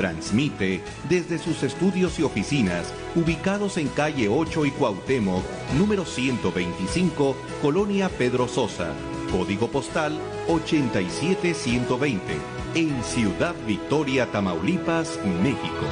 [0.00, 0.80] Transmite
[1.10, 5.44] desde sus estudios y oficinas ubicados en calle 8 y Cuauhtémoc,
[5.76, 8.94] número 125, Colonia Pedro Sosa,
[9.30, 10.18] código postal
[10.48, 12.18] 87120,
[12.76, 15.84] en Ciudad Victoria, Tamaulipas, México.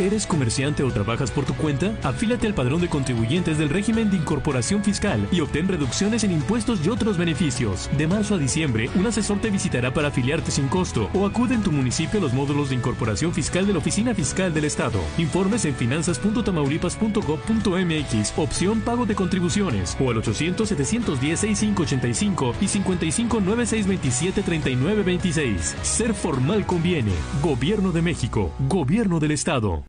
[0.00, 1.96] ¿Eres comerciante o trabajas por tu cuenta?
[2.02, 6.84] Afílate al padrón de contribuyentes del régimen de incorporación fiscal y obtén reducciones en impuestos
[6.84, 7.88] y otros beneficios.
[7.96, 11.62] De marzo a diciembre, un asesor te visitará para afiliarte sin costo o acude en
[11.62, 14.98] tu municipio a los módulos de incorporación fiscal de la Oficina Fiscal del Estado.
[15.16, 25.56] Informes en finanzas.tamaulipas.gov.mx, opción pago de contribuciones o al 800-710-6585 y 55-9627-3926.
[25.82, 27.12] Ser formal conviene.
[27.40, 28.50] Gobierno de México.
[28.68, 29.84] Gobierno del Estado.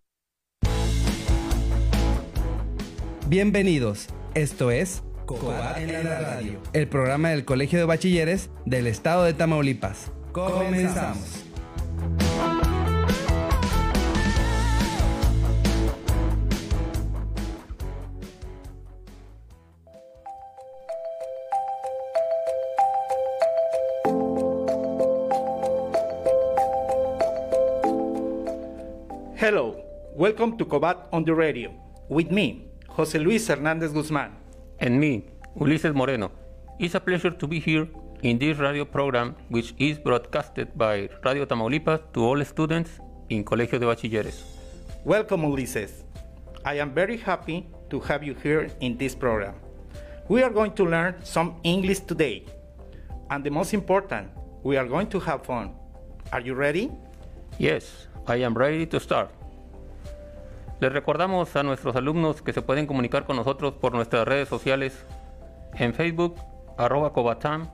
[3.38, 9.26] Bienvenidos, esto es Cobat en la radio, el programa del Colegio de Bachilleres del Estado
[9.26, 10.10] de Tamaulipas.
[10.32, 11.44] Comenzamos.
[29.36, 29.76] Hello,
[30.16, 31.74] welcome to Cobat on the radio.
[32.08, 34.32] With me, José Luis Hernández Guzmán.
[34.80, 36.32] And me, Ulises Moreno.
[36.80, 37.90] It's a pleasure to be here
[38.22, 43.80] in this radio program, which is broadcasted by Radio Tamaulipas to all students in Colegio
[43.80, 44.44] de Bachilleres.
[45.04, 46.04] Welcome, Ulises.
[46.64, 49.56] I am very happy to have you here in this program.
[50.30, 52.46] We are going to learn some English today.
[53.30, 54.30] And the most important,
[54.64, 55.76] we are going to have fun.
[56.32, 56.92] Are you ready?
[57.60, 59.32] Yes, I am ready to start.
[60.82, 65.06] Les recordamos a nuestros alumnos que se pueden comunicar con nosotros por nuestras redes sociales
[65.76, 66.36] en Facebook,
[66.78, 67.70] arroba Cobatam,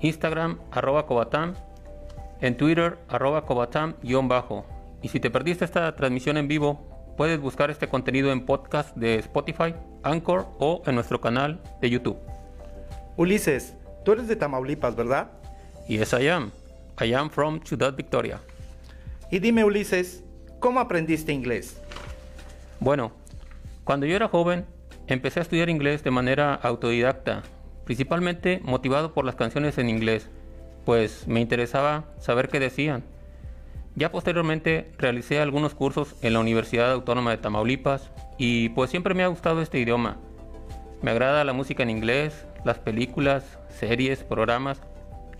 [0.00, 1.54] Instagram, arroba Cobatam,
[2.40, 4.64] en Twitter, arroba Cobatam-bajo.
[5.02, 9.16] Y si te perdiste esta transmisión en vivo, puedes buscar este contenido en podcast de
[9.16, 12.18] Spotify, Anchor o en nuestro canal de YouTube.
[13.16, 15.32] Ulises, tú eres de Tamaulipas, ¿verdad?
[15.88, 16.52] Yes, I am.
[17.00, 18.40] I am from Ciudad Victoria.
[19.30, 20.22] Y dime, Ulises,
[20.64, 21.78] ¿cómo aprendiste inglés?
[22.80, 23.12] Bueno,
[23.84, 24.64] cuando yo era joven,
[25.08, 27.42] empecé a estudiar inglés de manera autodidacta,
[27.84, 30.30] principalmente motivado por las canciones en inglés,
[30.86, 33.04] pues me interesaba saber qué decían.
[33.94, 39.22] Ya posteriormente realicé algunos cursos en la Universidad Autónoma de Tamaulipas y pues siempre me
[39.22, 40.16] ha gustado este idioma.
[41.02, 44.80] Me agrada la música en inglés, las películas, series, programas,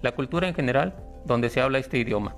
[0.03, 2.37] la cultura en general donde se habla este idioma.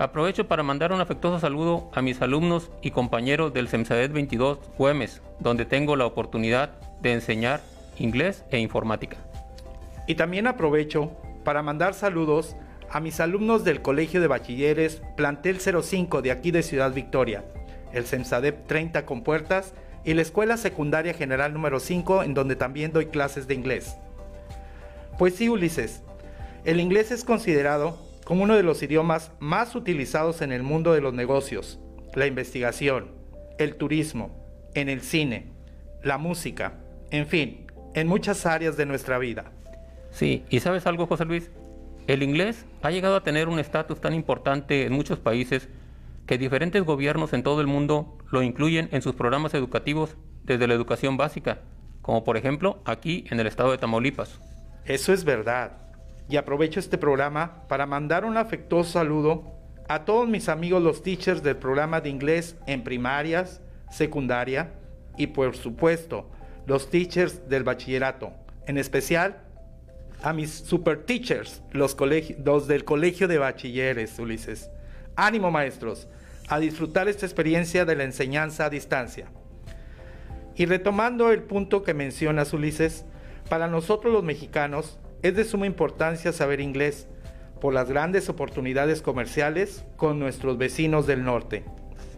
[0.00, 5.20] Aprovecho para mandar un afectuoso saludo a mis alumnos y compañeros del CEMSADET 22 Güemes,
[5.40, 6.70] donde tengo la oportunidad
[7.02, 7.60] de enseñar
[7.98, 9.18] inglés e informática.
[10.06, 11.12] Y también aprovecho
[11.44, 12.56] para mandar saludos
[12.88, 17.44] a mis alumnos del Colegio de Bachilleres Plantel 05 de aquí de Ciudad Victoria,
[17.92, 22.94] el CEMSADEP 30 con puertas y la Escuela Secundaria General número 5 en donde también
[22.94, 23.98] doy clases de inglés.
[25.18, 26.02] Pues sí, Ulises,
[26.64, 31.12] el inglés es considerado uno de los idiomas más utilizados en el mundo de los
[31.12, 31.80] negocios,
[32.14, 33.10] la investigación,
[33.58, 34.30] el turismo,
[34.74, 35.52] en el cine,
[36.04, 36.74] la música,
[37.10, 39.50] en fin, en muchas áreas de nuestra vida.
[40.12, 41.50] Sí, y sabes algo, José Luis,
[42.06, 45.68] el inglés ha llegado a tener un estatus tan importante en muchos países
[46.26, 50.74] que diferentes gobiernos en todo el mundo lo incluyen en sus programas educativos desde la
[50.74, 51.62] educación básica,
[52.00, 54.40] como por ejemplo aquí en el estado de Tamaulipas.
[54.84, 55.89] Eso es verdad
[56.30, 59.52] y aprovecho este programa para mandar un afectuoso saludo
[59.88, 63.60] a todos mis amigos los teachers del programa de inglés en primarias,
[63.90, 64.72] secundaria
[65.16, 66.30] y por supuesto
[66.66, 68.32] los teachers del bachillerato,
[68.66, 69.42] en especial
[70.22, 71.96] a mis super teachers, los,
[72.44, 74.70] los del colegio de bachilleres, Ulises.
[75.16, 76.06] Ánimo maestros,
[76.48, 79.26] a disfrutar esta experiencia de la enseñanza a distancia.
[80.54, 83.04] Y retomando el punto que mencionas, Ulises,
[83.48, 87.08] para nosotros los mexicanos, es de suma importancia saber inglés
[87.60, 91.64] por las grandes oportunidades comerciales con nuestros vecinos del norte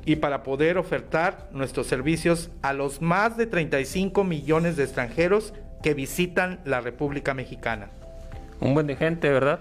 [0.05, 5.95] y para poder ofertar nuestros servicios a los más de 35 millones de extranjeros que
[5.95, 7.91] visitan la República Mexicana.
[8.61, 9.61] Un buen de gente, ¿verdad?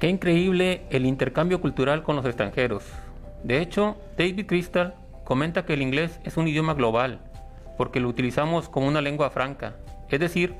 [0.00, 2.84] Qué increíble el intercambio cultural con los extranjeros.
[3.42, 4.94] De hecho, David Crystal
[5.24, 7.20] comenta que el inglés es un idioma global,
[7.76, 9.76] porque lo utilizamos como una lengua franca,
[10.08, 10.54] es decir,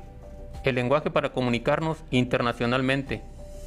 [0.63, 3.23] el lenguaje para comunicarnos internacionalmente.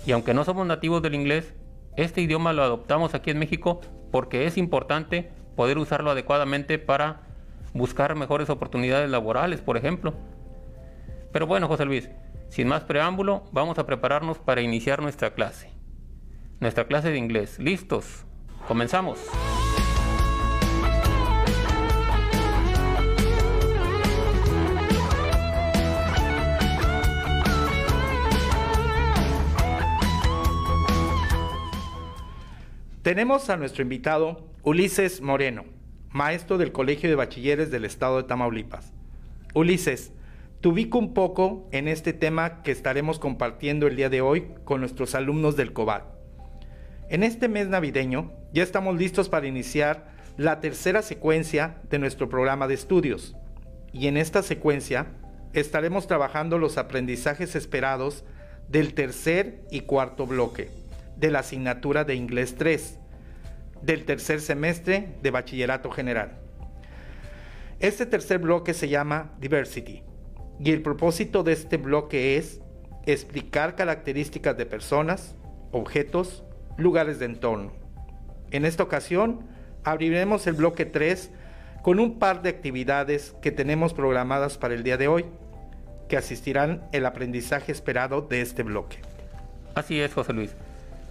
[0.06, 1.54] Y aunque no somos nativos del inglés,
[1.96, 7.22] este idioma lo adoptamos aquí en México porque es importante poder usarlo adecuadamente para
[7.74, 10.14] buscar mejores oportunidades laborales, por ejemplo.
[11.32, 12.10] Pero bueno, José Luis,
[12.48, 15.70] sin más preámbulo, vamos a prepararnos para iniciar nuestra clase.
[16.60, 17.58] nuestra clase de inglés.
[17.58, 18.24] ¿Listos?
[18.68, 19.18] Comenzamos.
[33.02, 35.64] Tenemos a nuestro invitado Ulises Moreno,
[36.10, 38.92] maestro del Colegio de Bachilleres del Estado de Tamaulipas.
[39.54, 40.12] Ulises,
[40.60, 44.80] te ubico un poco en este tema que estaremos compartiendo el día de hoy con
[44.80, 46.04] nuestros alumnos del COBAT.
[47.08, 52.68] En este mes navideño ya estamos listos para iniciar la tercera secuencia de nuestro programa
[52.68, 53.34] de estudios.
[53.94, 55.06] Y en esta secuencia
[55.54, 58.24] estaremos trabajando los aprendizajes esperados
[58.68, 60.79] del tercer y cuarto bloque
[61.20, 62.98] de la asignatura de Inglés 3
[63.82, 66.38] del tercer semestre de Bachillerato General.
[67.78, 70.02] Este tercer bloque se llama Diversity
[70.58, 72.60] y el propósito de este bloque es
[73.06, 75.36] explicar características de personas,
[75.72, 76.44] objetos,
[76.76, 77.72] lugares de entorno.
[78.50, 79.46] En esta ocasión
[79.84, 81.30] abriremos el bloque 3
[81.82, 85.24] con un par de actividades que tenemos programadas para el día de hoy,
[86.08, 88.98] que asistirán el aprendizaje esperado de este bloque.
[89.74, 90.54] Así es, José Luis.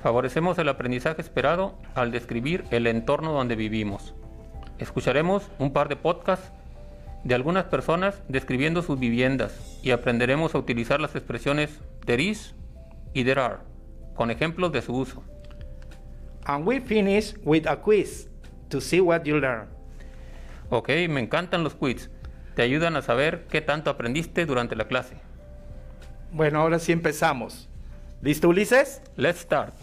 [0.01, 4.15] Favorecemos el aprendizaje esperado al describir el entorno donde vivimos.
[4.77, 6.53] Escucharemos un par de podcasts
[7.25, 12.55] de algunas personas describiendo sus viviendas y aprenderemos a utilizar las expresiones there is
[13.13, 13.57] y there are
[14.15, 15.23] con ejemplos de su uso.
[16.45, 18.29] And we finish with a quiz
[18.69, 19.67] to see what you learn.
[20.69, 22.09] Ok, me encantan los quiz.
[22.55, 25.15] Te ayudan a saber qué tanto aprendiste durante la clase.
[26.31, 27.69] Bueno, ahora sí empezamos.
[28.21, 29.01] ¿Listo, Ulises?
[29.15, 29.73] Let's start.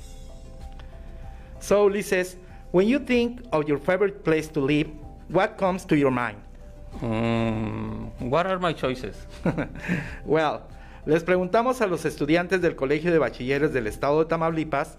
[1.66, 2.36] So, Ulises,
[2.70, 4.86] when you think of your favorite place to live,
[5.28, 6.38] what comes to your mind?
[7.00, 9.16] Mm, what are my choices?
[10.24, 10.60] well,
[11.06, 14.96] les preguntamos a los estudiantes del Colegio de Bachilleres del Estado de Tamaulipas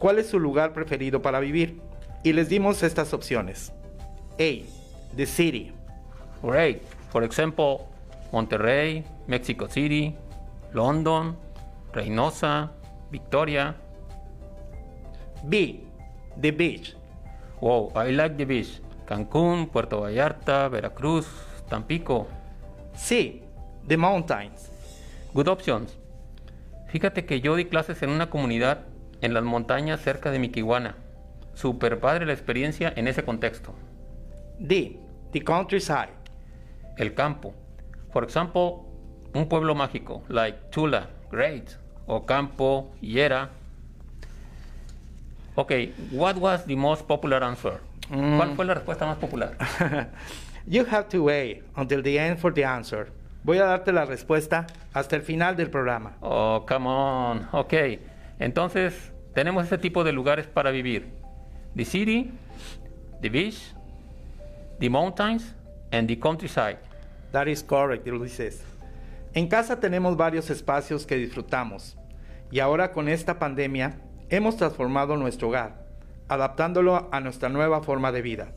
[0.00, 1.80] cuál es su lugar preferido para vivir
[2.24, 3.72] y les dimos estas opciones.
[4.40, 4.64] A.
[5.16, 5.72] The city.
[6.42, 6.82] Great.
[7.12, 7.86] For example,
[8.32, 10.16] Monterrey, Mexico City,
[10.72, 11.36] London,
[11.92, 12.72] Reynosa,
[13.12, 13.76] Victoria.
[15.44, 15.84] B.
[16.38, 16.96] The beach.
[17.60, 18.80] Wow, I like the beach.
[19.06, 21.26] Cancún, Puerto Vallarta, Veracruz,
[21.68, 22.28] Tampico.
[22.94, 23.42] C.
[23.86, 24.70] The mountains.
[25.32, 25.96] Good options.
[26.88, 28.86] Fíjate que yo di clases en una comunidad
[29.20, 30.96] en las montañas cerca de Miquihuana.
[31.54, 33.74] Super padre la experiencia en ese contexto.
[34.58, 34.98] D.
[35.32, 36.14] The countryside.
[36.96, 37.54] El campo.
[38.12, 38.84] For example,
[39.34, 41.70] un pueblo mágico, like Tula, great.
[42.06, 43.50] O campo, Hiera.
[45.60, 45.72] Ok,
[46.10, 47.80] what was the most popular answer?
[48.08, 49.58] ¿Cuál fue la respuesta más popular?
[50.66, 53.12] you have to wait until the end for the answer.
[53.44, 56.16] Voy a darte la respuesta hasta el final del programa.
[56.22, 57.46] Oh, come on.
[57.52, 57.74] Ok,
[58.38, 61.12] entonces tenemos ese tipo de lugares para vivir.
[61.76, 62.32] The city,
[63.20, 63.74] the beach,
[64.78, 65.54] the mountains,
[65.92, 66.78] and the countryside.
[67.32, 68.62] That is correct, Ulises.
[69.34, 71.98] En casa tenemos varios espacios que disfrutamos.
[72.50, 73.98] Y ahora con esta pandemia
[74.30, 75.84] hemos transformado nuestro hogar,
[76.28, 78.48] adaptándolo a nuestra nueva forma de vida.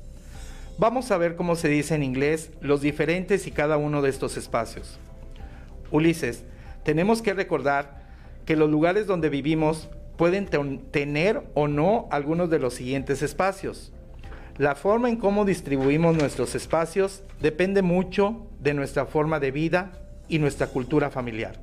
[0.77, 4.37] Vamos a ver cómo se dice en inglés los diferentes y cada uno de estos
[4.37, 4.97] espacios.
[5.91, 6.43] Ulises,
[6.83, 8.01] tenemos que recordar
[8.45, 10.47] que los lugares donde vivimos pueden
[10.91, 13.91] tener o no algunos de los siguientes espacios.
[14.57, 19.91] La forma en cómo distribuimos nuestros espacios depende mucho de nuestra forma de vida
[20.27, 21.55] y nuestra cultura familiar.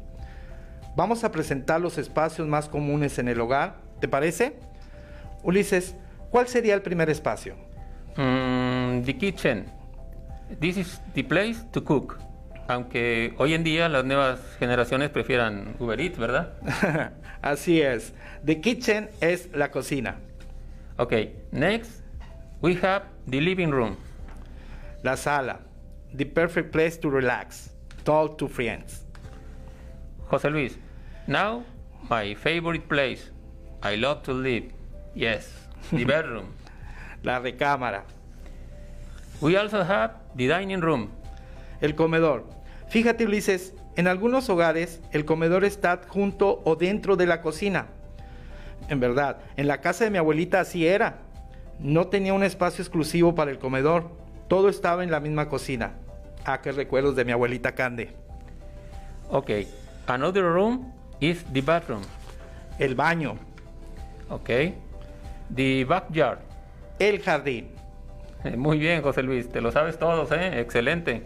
[0.97, 4.57] Vamos a presentar los espacios más comunes en el hogar, ¿te parece?
[5.43, 5.95] Ulises,
[6.31, 7.55] ¿cuál sería el primer espacio?
[8.17, 9.67] Mm, the kitchen.
[10.61, 12.19] This is the place to cook.
[12.69, 16.55] Aunque hoy en día las nuevas generaciones prefieran Uber Eats, ¿verdad?
[17.43, 18.13] Así es.
[18.45, 20.19] The kitchen es la cocina.
[20.97, 21.15] Ok,
[21.53, 22.03] next
[22.61, 23.97] we have the living room.
[25.03, 25.61] La sala.
[26.15, 27.71] The perfect place to relax.
[28.05, 29.05] Talk to friends.
[30.31, 30.77] José Luis,
[31.27, 31.65] now
[32.09, 33.31] my favorite place.
[33.83, 34.73] I love to live.
[35.15, 35.51] Yes,
[35.91, 36.55] the bedroom.
[37.23, 38.05] La recámara.
[39.41, 41.11] We also have the dining room.
[41.81, 42.45] El comedor.
[42.89, 47.87] Fíjate Ulises, en algunos hogares el comedor está junto o dentro de la cocina.
[48.89, 51.19] En verdad, en la casa de mi abuelita así era.
[51.79, 54.11] No tenía un espacio exclusivo para el comedor.
[54.49, 55.93] Todo estaba en la misma cocina.
[56.45, 58.11] Ah, qué recuerdos de mi abuelita Cande.
[59.31, 59.51] Ok,
[60.07, 62.03] another room is the bathroom.
[62.79, 63.37] El baño.
[64.31, 64.51] Ok,
[65.55, 66.39] the backyard.
[66.99, 67.71] El jardín.
[68.57, 70.61] Muy bien, José Luis, te lo sabes todos, ¿eh?
[70.61, 71.25] Excelente.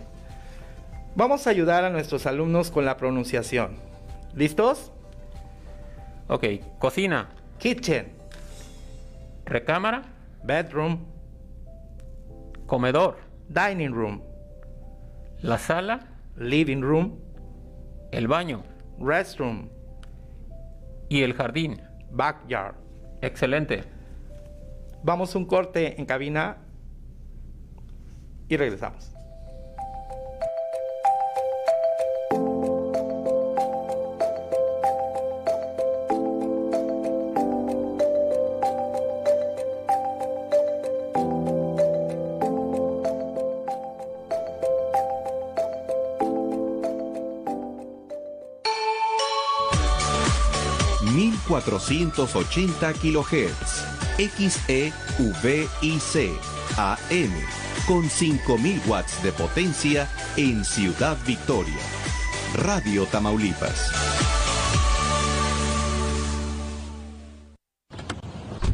[1.14, 3.76] Vamos a ayudar a nuestros alumnos con la pronunciación.
[4.34, 4.90] ¿Listos?
[6.28, 6.44] Ok,
[6.78, 7.28] cocina.
[7.58, 8.12] Kitchen.
[9.44, 10.02] recámara,
[10.42, 11.04] bedroom,
[12.66, 13.18] comedor,
[13.49, 14.23] dining room,
[15.42, 16.00] la sala,
[16.37, 17.20] living room,
[18.11, 18.64] el baño
[18.99, 19.68] restroom,
[21.08, 21.80] y el jardín.
[22.11, 22.84] backyard.
[23.25, 23.85] Excelente.
[25.02, 26.59] Vamos un corte en cabina
[28.49, 29.13] y regresamos.
[51.14, 53.94] ...1480 kHz...
[54.18, 54.94] XEVIC
[56.76, 57.33] AM
[57.87, 61.80] con 5000 watts de potencia en Ciudad Victoria.
[62.54, 64.44] Radio Tamaulipas.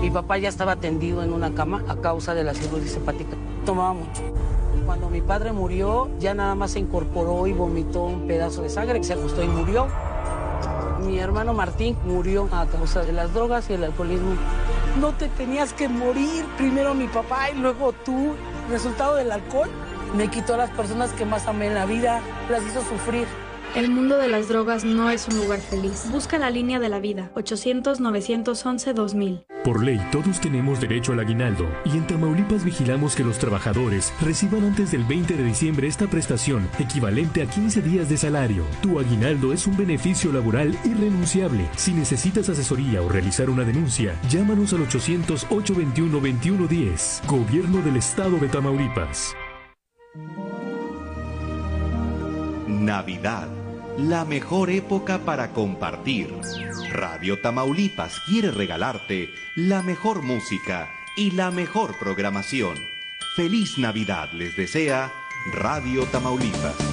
[0.00, 3.36] Mi papá ya estaba tendido en una cama a causa de la cirrosis hepática.
[3.66, 4.22] Tomaba mucho.
[4.86, 9.02] Cuando mi padre murió, ya nada más se incorporó y vomitó un pedazo de sangre,
[9.02, 9.88] se acostó y murió.
[11.04, 14.36] Mi hermano Martín murió a causa de las drogas y el alcoholismo.
[15.00, 18.34] No te tenías que morir, primero mi papá y luego tú.
[18.70, 19.68] Resultado del alcohol
[20.16, 23.26] me quitó a las personas que más amé en la vida, las hizo sufrir.
[23.74, 26.06] El mundo de las drogas no es un lugar feliz.
[26.10, 27.30] Busca la línea de la vida.
[27.34, 29.44] 800-911-2000.
[29.62, 34.64] Por ley, todos tenemos derecho al aguinaldo y en Tamaulipas vigilamos que los trabajadores reciban
[34.64, 38.64] antes del 20 de diciembre esta prestación, equivalente a 15 días de salario.
[38.80, 41.68] Tu aguinaldo es un beneficio laboral irrenunciable.
[41.76, 47.26] Si necesitas asesoría o realizar una denuncia, llámanos al 800-821-2110.
[47.26, 49.36] Gobierno del Estado de Tamaulipas.
[52.66, 53.48] Navidad,
[53.98, 56.32] la mejor época para compartir.
[56.92, 62.76] Radio Tamaulipas quiere regalarte la mejor música y la mejor programación.
[63.34, 65.12] Feliz Navidad les desea
[65.52, 66.87] Radio Tamaulipas.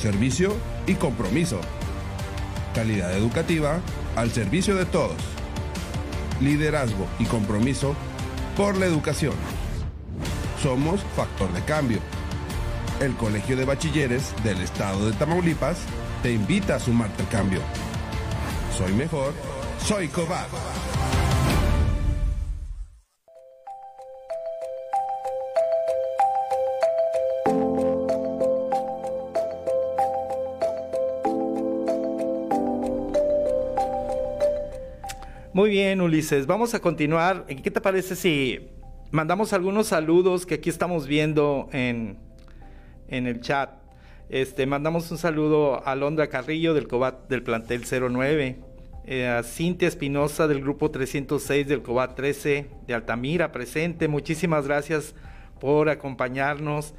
[0.00, 0.54] Servicio
[0.86, 1.60] y compromiso.
[2.74, 3.80] Calidad educativa
[4.14, 5.16] al servicio de todos.
[6.40, 7.96] Liderazgo y compromiso
[8.56, 9.34] por la educación.
[10.62, 11.98] Somos Factor de Cambio.
[13.00, 15.78] El Colegio de Bachilleres del Estado de Tamaulipas
[16.22, 17.60] te invita a sumarte al cambio.
[18.76, 19.34] Soy mejor,
[19.84, 20.46] soy Cobar.
[35.56, 36.46] Muy bien, Ulises.
[36.46, 37.46] Vamos a continuar.
[37.46, 38.68] ¿Qué te parece si
[39.10, 42.18] mandamos algunos saludos que aquí estamos viendo en,
[43.08, 43.70] en el chat?
[44.28, 48.58] Este, mandamos un saludo a Londra Carrillo del Cobat del plantel 09,
[49.06, 54.08] eh, a Cintia Espinosa del grupo 306 del Cobat 13 de Altamira presente.
[54.08, 55.14] Muchísimas gracias
[55.58, 56.92] por acompañarnos.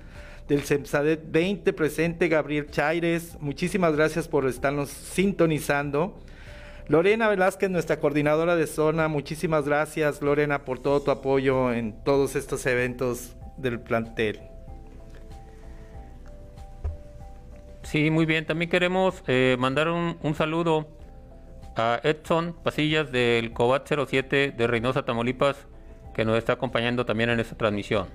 [0.47, 3.37] Del CEMSADET 20 presente Gabriel Chaires.
[3.39, 6.17] Muchísimas gracias por estarnos sintonizando.
[6.87, 12.35] Lorena Velázquez, nuestra coordinadora de zona, muchísimas gracias Lorena por todo tu apoyo en todos
[12.37, 14.39] estos eventos del plantel.
[17.83, 18.45] Sí, muy bien.
[18.45, 20.87] También queremos eh, mandar un, un saludo
[21.75, 25.67] a Edson Pasillas del Cobat 07 de Reynosa, Tamaulipas,
[26.13, 28.07] que nos está acompañando también en esta transmisión.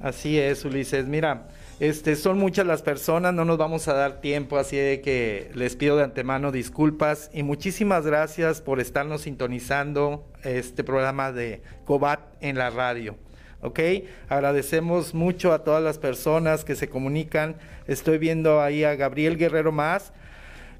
[0.00, 1.06] Así es, Ulises.
[1.06, 1.48] Mira,
[1.80, 5.76] este, son muchas las personas, no nos vamos a dar tiempo, así de que les
[5.76, 12.58] pido de antemano disculpas y muchísimas gracias por estarnos sintonizando este programa de Cobat en
[12.58, 13.16] la radio.
[13.60, 13.80] ¿ok?
[14.28, 17.56] Agradecemos mucho a todas las personas que se comunican.
[17.86, 20.12] Estoy viendo ahí a Gabriel Guerrero Más.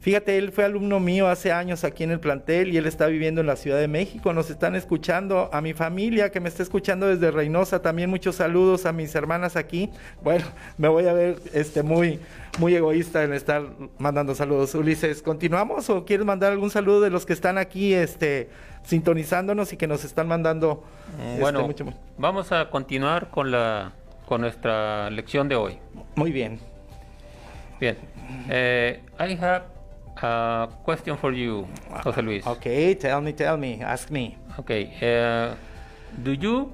[0.01, 3.41] Fíjate, él fue alumno mío hace años aquí en el plantel y él está viviendo
[3.41, 4.33] en la Ciudad de México.
[4.33, 7.83] Nos están escuchando a mi familia que me está escuchando desde Reynosa.
[7.83, 9.91] También muchos saludos a mis hermanas aquí.
[10.23, 10.45] Bueno,
[10.79, 12.21] me voy a ver este muy
[12.61, 13.63] muy egoísta en estar
[13.99, 14.75] mandando saludos.
[14.75, 18.49] Ulises, ¿continuamos o quieres mandar algún saludo de los que están aquí este
[18.85, 20.85] sintonizándonos y que nos están mandando
[21.19, 21.85] Mm, este, Bueno, mucho-
[22.19, 23.93] vamos a continuar con la
[24.27, 25.79] con nuestra lección de hoy.
[26.15, 26.59] muy bien.
[27.81, 27.97] Bien.
[28.51, 29.63] Eh, I have
[30.23, 31.67] a question for you,
[32.05, 32.47] José Luis.
[32.47, 34.37] Okay, tell me, tell me, ask me.
[34.59, 34.93] Okay.
[35.01, 35.55] eh,
[36.23, 36.73] do you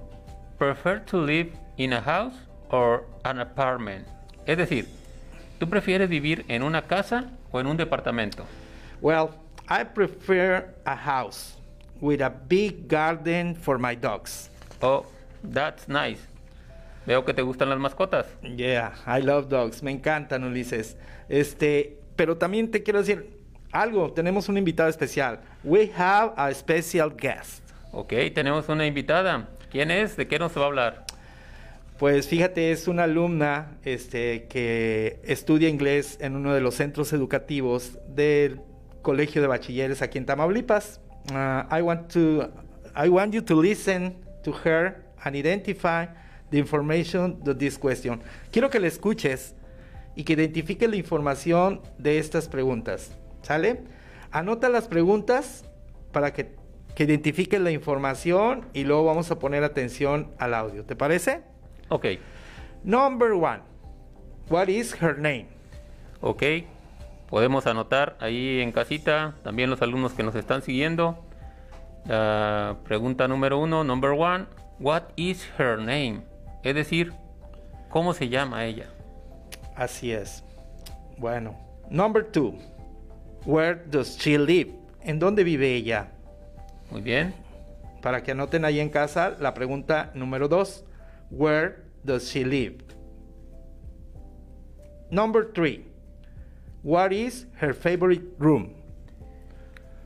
[0.58, 2.34] prefer to live in a house
[2.70, 4.06] or an apartment?
[4.46, 4.86] Es decir,
[5.58, 8.44] ¿tú prefieres vivir en una casa o en un departamento?
[9.00, 9.30] Well,
[9.68, 11.56] I prefer a house
[12.00, 14.50] with a big garden for my dogs.
[14.82, 15.06] Oh,
[15.42, 16.20] that's nice.
[17.06, 18.26] Veo que te gustan las mascotas.
[18.42, 19.82] Yeah, I love dogs.
[19.82, 20.96] Me encantan, Ulises.
[21.28, 23.33] Este, pero también te quiero decir
[23.74, 24.12] algo.
[24.12, 25.40] Tenemos un invitado especial.
[25.62, 27.62] We have a special guest.
[27.92, 29.48] Ok, tenemos una invitada.
[29.70, 30.16] ¿Quién es?
[30.16, 31.04] ¿De qué nos va a hablar?
[31.98, 37.98] Pues fíjate, es una alumna este, que estudia inglés en uno de los centros educativos
[38.08, 38.60] del
[39.02, 41.00] Colegio de Bachilleres aquí en Tamaulipas.
[41.30, 42.50] Uh, I want to,
[42.96, 46.06] I want you to listen to her and identify
[46.50, 48.20] the information to this question.
[48.50, 49.54] Quiero que la escuches
[50.16, 53.10] y que identifique la información de estas preguntas.
[53.44, 53.82] ¿Sale?
[54.32, 55.64] Anota las preguntas
[56.12, 56.56] para que,
[56.94, 60.84] que identifiques la información y luego vamos a poner atención al audio.
[60.84, 61.42] ¿Te parece?
[61.88, 62.06] Ok,
[62.82, 63.60] Number one.
[64.50, 65.46] What is her name?
[66.20, 66.42] ok.
[67.28, 71.18] Podemos anotar ahí en casita también los alumnos que nos están siguiendo.
[72.06, 74.46] La pregunta número uno, number one.
[74.78, 76.22] What is her name?
[76.62, 77.12] Es decir,
[77.88, 78.86] ¿cómo se llama ella?
[79.74, 80.44] Así es.
[81.18, 81.56] Bueno.
[81.90, 82.54] Number two.
[83.44, 84.72] Where does she live?
[85.02, 86.08] ¿En dónde vive ella?
[86.90, 87.34] Muy bien.
[88.00, 90.84] Para que anoten ahí en casa la pregunta número dos.
[91.30, 92.78] Where does she live?
[95.10, 95.84] Number three.
[96.82, 98.74] What is her favorite room?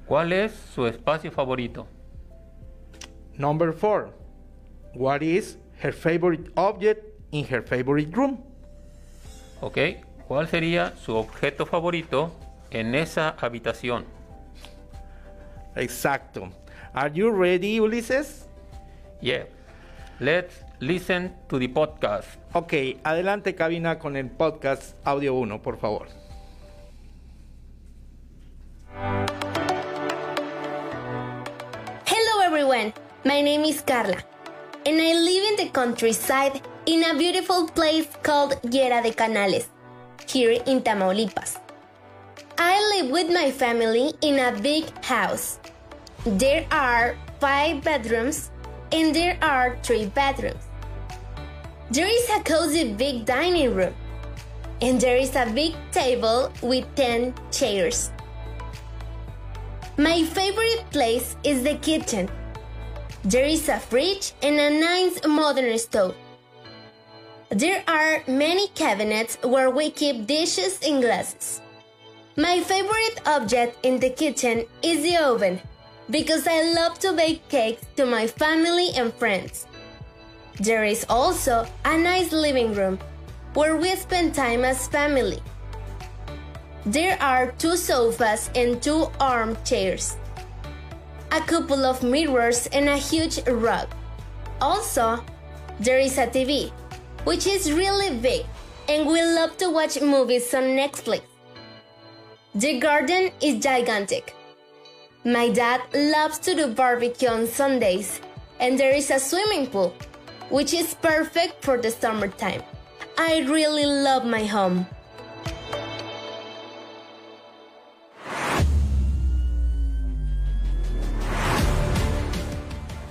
[0.07, 1.87] ¿Cuál es su espacio favorito?
[3.37, 4.11] Number four.
[4.95, 8.43] What is her favorite object in her favorite room?
[9.61, 9.79] Ok.
[10.27, 12.33] ¿Cuál sería su objeto favorito
[12.71, 14.05] en esa habitación?
[15.77, 16.51] Exacto.
[16.93, 18.47] Are you ready, Ulises?
[19.21, 19.47] Yeah.
[20.21, 22.27] Let's listen to the podcast.
[22.53, 22.73] Ok,
[23.05, 26.09] adelante cabina con el podcast audio 1, por favor.
[32.05, 32.93] Hello everyone,
[33.25, 34.25] my name is Carla,
[34.85, 39.69] and I live in the countryside in a beautiful place called Llera de Canales,
[40.27, 41.68] here in Tamaulipas.
[42.61, 45.61] I live with my family in a big house.
[46.27, 48.51] There are five bedrooms
[48.91, 50.67] and there are three bedrooms.
[51.93, 53.95] There is a cozy big dining room,
[54.83, 58.11] and there is a big table with 10 chairs.
[59.97, 62.29] My favorite place is the kitchen.
[63.23, 66.17] There is a fridge and a nice modern stove.
[67.51, 71.63] There are many cabinets where we keep dishes and glasses.
[72.39, 75.61] My favorite object in the kitchen is the oven
[76.09, 79.67] because I love to bake cakes to my family and friends.
[80.61, 83.01] There is also a nice living room
[83.55, 85.43] where we spend time as family.
[86.87, 90.17] There are two sofas and two armchairs,
[91.33, 93.89] a couple of mirrors, and a huge rug.
[94.61, 95.25] Also,
[95.81, 96.71] there is a TV,
[97.25, 98.47] which is really big,
[98.89, 101.23] and we love to watch movies on Netflix.
[102.55, 104.35] The garden is gigantic.
[105.23, 108.23] My dad loves to do barbecue on Sundays,
[108.59, 109.93] and there is a swimming pool,
[110.49, 112.63] which is perfect for the summertime.
[113.19, 114.87] I really love my home.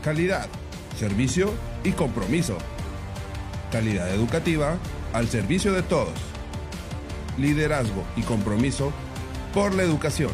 [0.02, 0.50] Calidad,
[0.98, 2.58] servicio y compromiso.
[3.72, 4.80] Calidad educativa
[5.14, 6.18] al servicio de todos.
[7.38, 8.92] Liderazgo y compromiso
[9.58, 10.30] por la educación.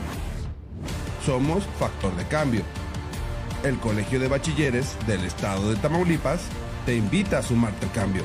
[1.26, 2.62] Somos Factor de Cambio.
[3.64, 6.50] El Colegio de Bachilleres del Estado de Tamaulipas
[6.86, 8.24] te invita a sumarte al cambio.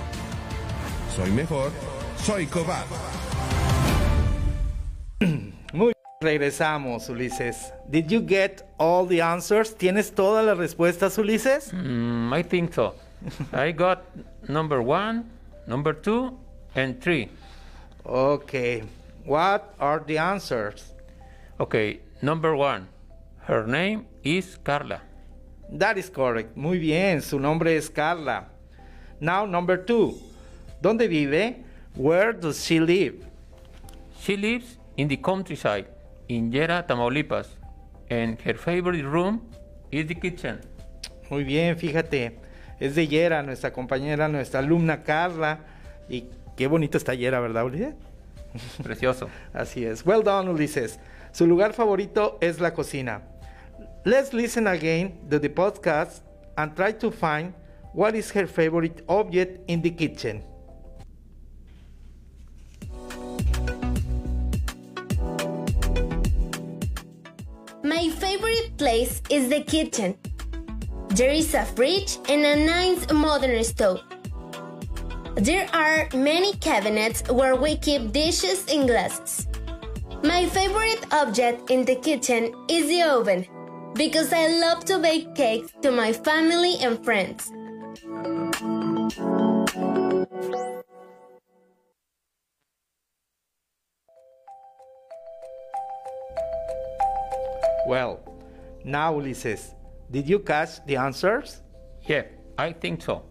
[1.15, 1.71] Soy mejor,
[2.17, 2.85] soy Cobar.
[5.73, 7.73] Muy bien, regresamos, Ulises.
[7.89, 9.77] Did you get all the answers?
[9.77, 11.73] ¿Tienes todas las respuestas, Ulises?
[11.75, 12.97] Mm, I think so.
[13.53, 14.01] I got
[14.49, 15.27] number one,
[15.69, 16.37] number two,
[16.75, 17.29] and three.
[18.05, 18.83] Okay.
[19.29, 20.95] What are the answers?
[21.61, 22.89] Okay, number one.
[23.41, 25.03] Her name is Carla.
[25.71, 26.57] That is correct.
[26.57, 28.47] Muy bien, su nombre es Carla.
[29.21, 30.15] Now, number two.
[30.81, 31.63] ¿Dónde vive?
[31.95, 33.27] Where does she live?
[34.19, 35.89] She lives in the countryside
[36.29, 37.49] in Yera, Tamaulipas,
[38.09, 39.43] and her favorite room
[39.91, 40.59] is the kitchen.
[41.29, 42.39] Muy bien, fíjate.
[42.81, 45.59] Es de Yera, nuestra compañera, nuestra alumna Carla.
[46.09, 46.25] Y
[46.57, 47.95] qué bonito está Yera, ¿verdad, Ulises?
[48.83, 49.29] Precioso.
[49.53, 50.05] Así es.
[50.05, 50.99] Well done, Ulises.
[51.33, 53.23] Su lugar favorito es la cocina.
[54.05, 56.23] Let's listen again to the podcast
[56.57, 57.53] and try to find
[57.93, 60.43] what is her favorite object in the kitchen.
[67.83, 70.17] My favorite place is the kitchen.
[71.11, 74.03] There is a fridge and a nice modern stove.
[75.39, 79.47] There are many cabinets where we keep dishes and glasses.
[80.25, 83.47] My favorite object in the kitchen is the oven
[83.95, 87.53] because I love to bake cakes to my family and friends.
[97.87, 98.19] Well,
[98.83, 99.75] now Ulises,
[100.11, 101.63] did you catch the answers?
[102.03, 102.25] Yeah,
[102.59, 103.28] I think so.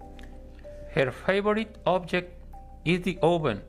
[0.98, 2.34] Her favorite object
[2.84, 3.62] is the oven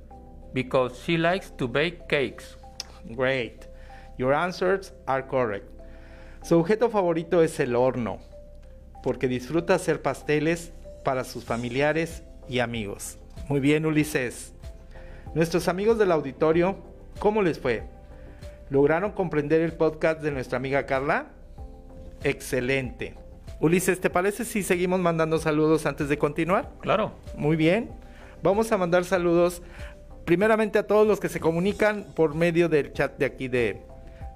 [0.55, 2.57] because she likes to bake cakes.
[3.15, 3.67] Great.
[4.17, 5.67] Your answers are correct.
[6.43, 8.21] Su objeto favorito es el horno,
[9.03, 10.73] porque disfruta hacer pasteles
[11.05, 13.19] para sus familiares y amigos.
[13.51, 14.55] Muy bien, Ulises.
[15.35, 16.79] Nuestros amigos del auditorio,
[17.19, 17.83] ¿cómo les fue?
[18.71, 21.27] ¿Lograron comprender el podcast de nuestra amiga Carla?
[22.25, 23.28] Excelente.
[23.61, 26.71] Ulises, ¿te parece si seguimos mandando saludos antes de continuar?
[26.81, 27.13] Claro.
[27.37, 27.91] Muy bien.
[28.43, 29.63] Vamos a mandar saludos
[30.25, 33.83] primeramente a todos los que se comunican por medio del chat de aquí de,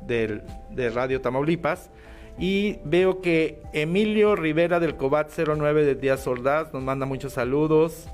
[0.00, 1.90] de Radio Tamaulipas.
[2.38, 8.08] Y veo que Emilio Rivera del Cobat 09 de Díaz Ordaz nos manda muchos saludos.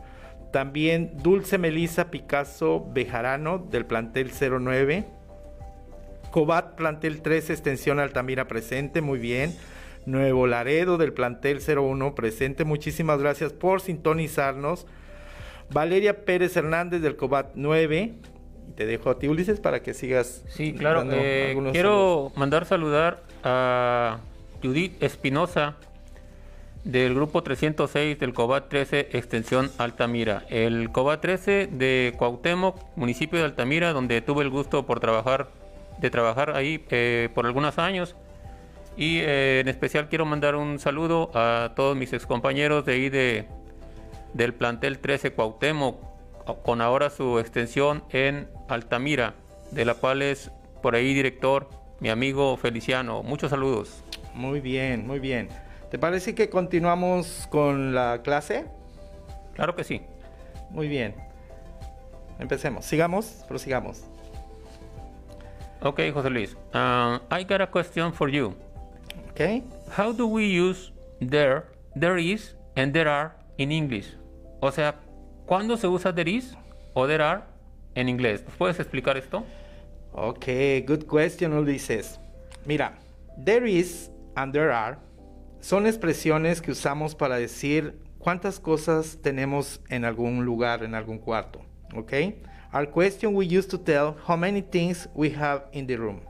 [0.50, 5.06] También Dulce Melisa Picasso Bejarano del plantel 09.
[6.30, 9.54] Cobat plantel 3 extensión Altamira presente, muy bien.
[10.10, 14.86] Nuevo Laredo del plantel 01 presente, muchísimas gracias por sintonizarnos.
[15.70, 18.14] Valeria Pérez Hernández del Cobat 9.
[18.68, 20.44] Y te dejo a ti, Ulises, para que sigas.
[20.48, 21.04] Sí, claro.
[21.10, 24.18] eh, quiero mandar saludar a
[24.62, 25.76] Judith Espinosa
[26.84, 30.44] del grupo 306 del COBAT 13 Extensión Altamira.
[30.48, 35.48] El COBAT 13 de Cuauhtémoc, municipio de Altamira, donde tuve el gusto por trabajar,
[36.00, 38.16] de trabajar ahí eh, por algunos años.
[38.98, 43.46] Y eh, en especial quiero mandar un saludo a todos mis excompañeros de ahí de,
[44.34, 45.96] del plantel 13 Cuauhtémoc,
[46.64, 49.34] con ahora su extensión en Altamira,
[49.70, 50.50] de la cual es
[50.82, 53.22] por ahí director mi amigo Feliciano.
[53.22, 54.02] Muchos saludos.
[54.34, 55.48] Muy bien, muy bien.
[55.92, 58.66] ¿Te parece que continuamos con la clase?
[59.54, 60.02] Claro que sí.
[60.70, 61.14] Muy bien.
[62.40, 62.84] Empecemos.
[62.84, 64.04] Sigamos, prosigamos.
[65.80, 66.56] Okay, José Luis.
[66.74, 68.56] Um, I got a question for you.
[69.38, 69.62] Okay.
[69.90, 74.06] How do we use there, there is, and there are in English?
[74.60, 74.96] O sea,
[75.46, 76.56] ¿cuándo se usa there is
[76.92, 77.44] o there are
[77.94, 78.42] en inglés?
[78.58, 79.46] ¿Puedes explicar esto?
[80.12, 80.44] Ok,
[80.84, 82.18] good question, Ulises.
[82.66, 82.98] Mira,
[83.44, 84.98] there is and there are
[85.60, 91.60] son expresiones que usamos para decir cuántas cosas tenemos en algún lugar, en algún cuarto.
[91.94, 92.12] Ok?
[92.72, 96.22] Our question we use to tell how many things we have in the room.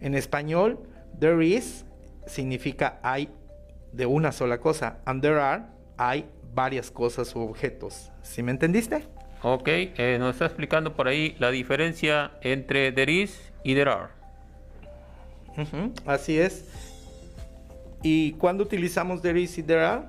[0.00, 0.80] En español,
[1.16, 1.84] there is
[2.28, 3.28] significa hay
[3.92, 5.64] de una sola cosa, and there are
[5.96, 8.10] hay varias cosas u objetos.
[8.22, 9.04] ¿Sí me entendiste?
[9.42, 14.08] Ok, eh, nos está explicando por ahí la diferencia entre there is y there are.
[16.06, 16.64] Así es.
[18.02, 20.02] ¿Y cuándo utilizamos there is y there are?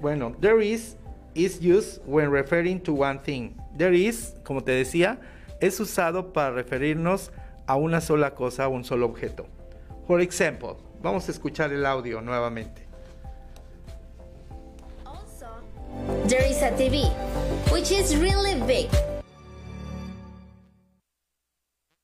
[0.00, 0.96] Bueno, there is
[1.34, 3.54] is used when referring to one thing.
[3.76, 5.18] There is, como te decía,
[5.60, 7.32] es usado para referirnos
[7.66, 9.46] a una sola cosa, a un solo objeto.
[10.06, 12.88] Por ejemplo, vamos a escuchar el audio nuevamente.
[16.26, 17.04] There is a TV,
[17.70, 18.88] which is really big.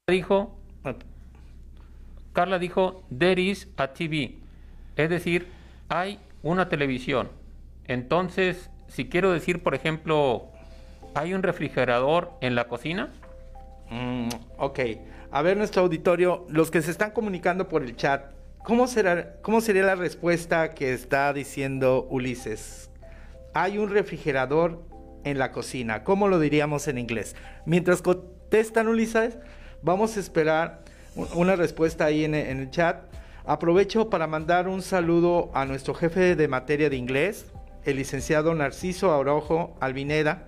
[0.07, 0.55] Dijo,
[2.35, 4.39] Carla dijo, there is a TV.
[4.97, 5.49] Es decir,
[5.89, 7.31] hay una televisión.
[7.87, 10.49] Entonces, si quiero decir, por ejemplo,
[11.15, 13.11] hay un refrigerador en la cocina.
[13.89, 14.79] Mm, ok,
[15.31, 19.61] a ver nuestro auditorio, los que se están comunicando por el chat, ¿cómo, será, ¿cómo
[19.61, 22.91] sería la respuesta que está diciendo Ulises?
[23.55, 24.85] Hay un refrigerador
[25.25, 27.37] en la cocina, ¿cómo lo diríamos en inglés?
[27.67, 29.39] Mientras contestan Ulises,
[29.83, 30.83] vamos a esperar
[31.35, 33.03] una respuesta ahí en, en el chat.
[33.45, 37.47] Aprovecho para mandar un saludo a nuestro jefe de materia de inglés,
[37.85, 40.45] el licenciado Narciso Aurojo Albineda,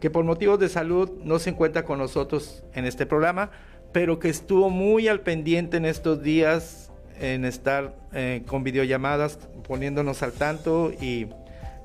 [0.00, 3.50] que por motivos de salud no se encuentra con nosotros en este programa,
[3.92, 10.22] pero que estuvo muy al pendiente en estos días en estar eh, con videollamadas, poniéndonos
[10.22, 11.28] al tanto y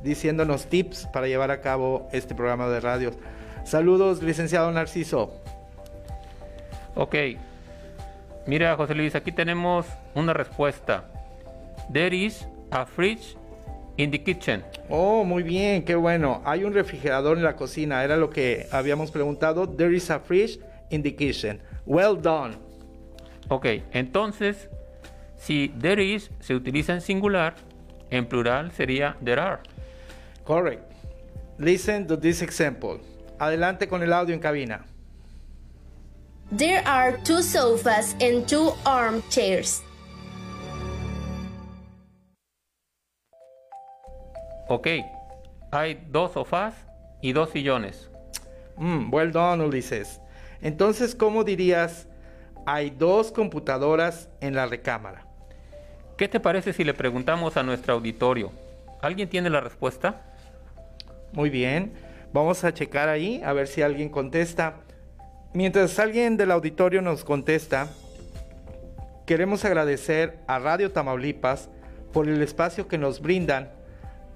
[0.03, 3.11] diciéndonos tips para llevar a cabo este programa de radio.
[3.63, 5.31] Saludos, licenciado Narciso.
[6.95, 7.15] Ok.
[8.45, 9.85] Mira, José Luis, aquí tenemos
[10.15, 11.05] una respuesta.
[11.91, 13.35] There is a fridge
[13.97, 14.63] in the kitchen.
[14.89, 16.41] Oh, muy bien, qué bueno.
[16.45, 19.67] Hay un refrigerador en la cocina, era lo que habíamos preguntado.
[19.67, 20.59] There is a fridge
[20.89, 21.59] in the kitchen.
[21.85, 22.55] Well done.
[23.49, 24.69] Ok, entonces,
[25.37, 27.55] si there is se utiliza en singular,
[28.09, 29.59] en plural sería there are.
[30.45, 30.91] Correct.
[31.59, 32.99] Listen to this example.
[33.39, 34.85] Adelante con el audio en cabina.
[36.55, 39.81] There are two sofas and two armchairs.
[44.69, 44.87] Ok,
[45.71, 46.73] hay dos sofás
[47.21, 48.09] y dos sillones.
[48.77, 50.21] Mm, well done, Ulises.
[50.61, 52.07] Entonces, ¿cómo dirías?
[52.65, 55.26] Hay dos computadoras en la recámara.
[56.17, 58.51] ¿Qué te parece si le preguntamos a nuestro auditorio?
[59.01, 60.23] ¿Alguien tiene la respuesta?
[61.31, 61.93] Muy bien,
[62.33, 64.77] vamos a checar ahí a ver si alguien contesta.
[65.53, 67.89] Mientras alguien del auditorio nos contesta,
[69.27, 71.69] queremos agradecer a Radio Tamaulipas
[72.11, 73.69] por el espacio que nos brindan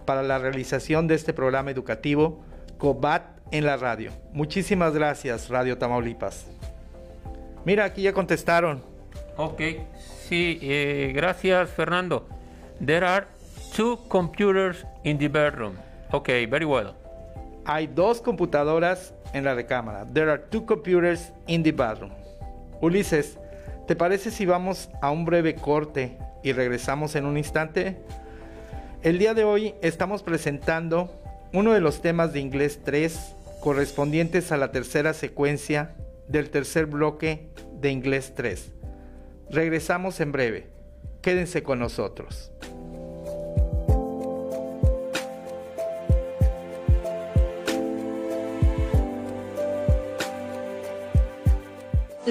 [0.05, 2.43] para la realización de este programa educativo
[2.77, 4.11] COBAT en la radio.
[4.33, 6.45] Muchísimas gracias, Radio Tamaulipas.
[7.65, 8.83] Mira, aquí ya contestaron.
[9.37, 9.61] Ok,
[10.31, 12.25] sí, eh, gracias Fernando.
[12.83, 13.27] There are
[13.75, 15.75] two computers in the bedroom.
[16.11, 16.93] Ok, very well.
[17.65, 20.05] Hay dos computadoras en la recámara.
[20.05, 22.11] There are two computers in the bedroom.
[22.79, 23.37] Ulises,
[23.87, 27.97] ¿te parece si vamos a un breve corte y regresamos en un instante?
[29.03, 31.11] El día de hoy estamos presentando
[31.51, 35.93] uno de los temas de inglés 3 correspondientes a la tercera secuencia
[36.29, 37.49] del tercer bloque
[37.81, 38.71] de inglés 3.
[39.51, 40.69] Regresamos en breve.
[41.21, 42.50] Quédense con nosotros.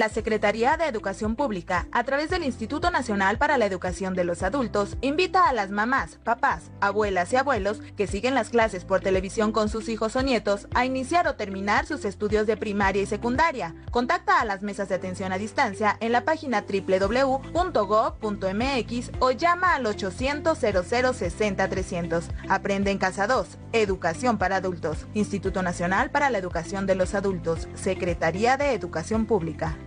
[0.01, 4.41] La Secretaría de Educación Pública, a través del Instituto Nacional para la Educación de los
[4.41, 9.51] Adultos, invita a las mamás, papás, abuelas y abuelos que siguen las clases por televisión
[9.51, 13.75] con sus hijos o nietos a iniciar o terminar sus estudios de primaria y secundaria.
[13.91, 17.51] Contacta a las mesas de atención a distancia en la página www.gov.mx
[19.19, 22.25] o llama al 800 00 60 300.
[22.49, 27.67] Aprende en Casa 2, Educación para Adultos, Instituto Nacional para la Educación de los Adultos,
[27.75, 29.77] Secretaría de Educación Pública.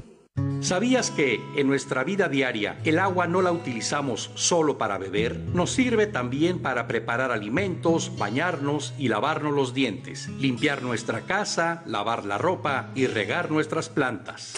[0.61, 5.39] ¿Sabías que en nuestra vida diaria el agua no la utilizamos solo para beber?
[5.53, 12.25] Nos sirve también para preparar alimentos, bañarnos y lavarnos los dientes, limpiar nuestra casa, lavar
[12.25, 14.53] la ropa y regar nuestras plantas.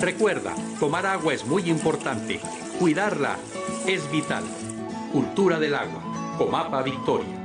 [0.00, 2.40] Recuerda, tomar agua es muy importante.
[2.78, 3.36] Cuidarla
[3.86, 4.44] es vital.
[5.12, 6.34] Cultura del agua.
[6.38, 7.36] Comapa Victoria.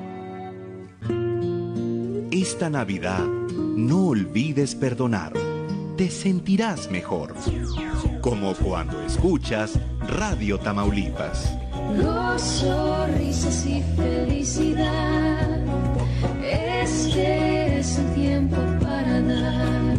[2.32, 5.54] Esta Navidad, no olvides perdonar
[5.95, 7.34] te sentirás mejor.
[8.21, 11.53] Como cuando escuchas Radio Tamaulipas.
[12.01, 15.60] Gozo, risas y felicidad.
[16.43, 19.97] Este es el tiempo para dar.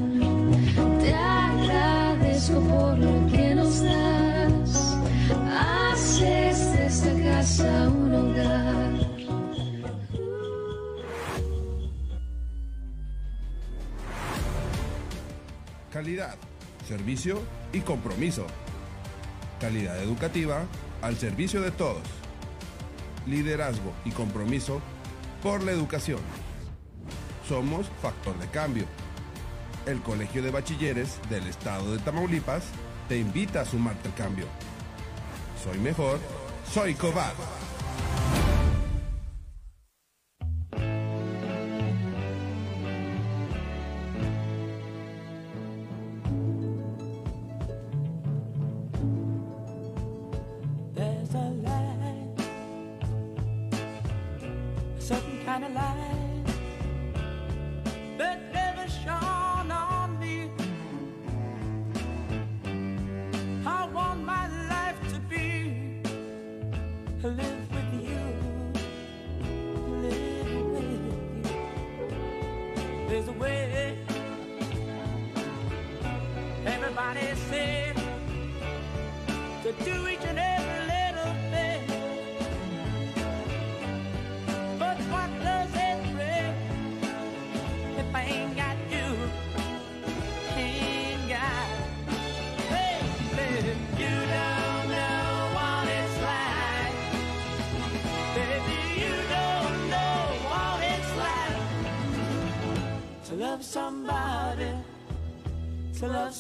[1.01, 4.99] Te agradezco por lo que nos das.
[5.51, 8.36] Haces de esta casa un hogar.
[15.97, 16.37] Calidad,
[16.87, 17.41] servicio
[17.73, 18.47] y compromiso.
[19.59, 20.67] Calidad educativa
[21.01, 22.03] al servicio de todos.
[23.27, 24.83] Liderazgo y compromiso
[25.43, 26.21] por la educación.
[27.49, 28.85] Somos Factor de Cambio.
[29.87, 32.65] El Colegio de Bachilleres del Estado de Tamaulipas
[33.09, 34.45] te invita a sumarte al cambio.
[35.65, 36.19] Soy mejor,
[36.75, 37.33] soy Cobar.
[55.59, 56.16] Kind of light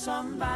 [0.06, 0.55] somebody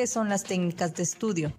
[0.00, 1.52] ¿Qué son las técnicas de estudio?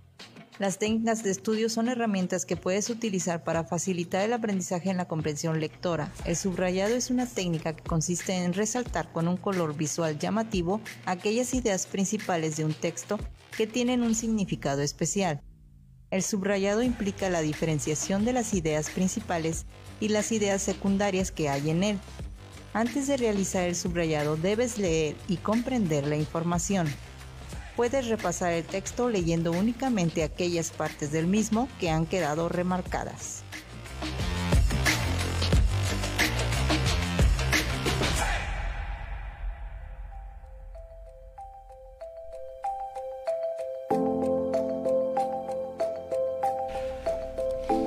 [0.58, 5.08] Las técnicas de estudio son herramientas que puedes utilizar para facilitar el aprendizaje en la
[5.08, 6.12] comprensión lectora.
[6.26, 11.54] El subrayado es una técnica que consiste en resaltar con un color visual llamativo aquellas
[11.54, 13.20] ideas principales de un texto
[13.56, 15.44] que tienen un significado especial.
[16.10, 19.68] El subrayado implica la diferenciación de las ideas principales
[20.00, 22.00] y las ideas secundarias que hay en él.
[22.74, 26.88] Antes de realizar el subrayado debes leer y comprender la información.
[27.76, 33.44] Puedes repasar el texto leyendo únicamente aquellas partes del mismo que han quedado remarcadas.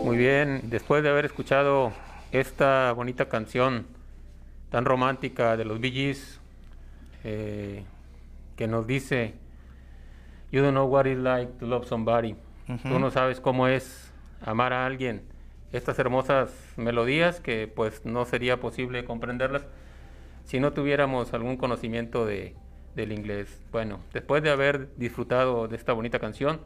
[0.03, 1.93] Muy bien, después de haber escuchado
[2.33, 3.87] esta bonita canción
[4.71, 6.17] tan romántica de los Bee
[7.25, 7.85] eh,
[8.57, 9.35] que nos dice,
[10.55, 12.37] You don't know what it's like to love somebody.
[12.69, 12.89] Ujú.
[12.89, 15.23] Tú no sabes cómo es amar a alguien.
[15.73, 19.67] Estas hermosas melodías que pues no sería posible comprenderlas
[20.45, 22.55] si no tuviéramos algún conocimiento de,
[22.95, 23.61] del inglés.
[23.73, 26.61] Bueno, después de haber disfrutado de esta bonita canción,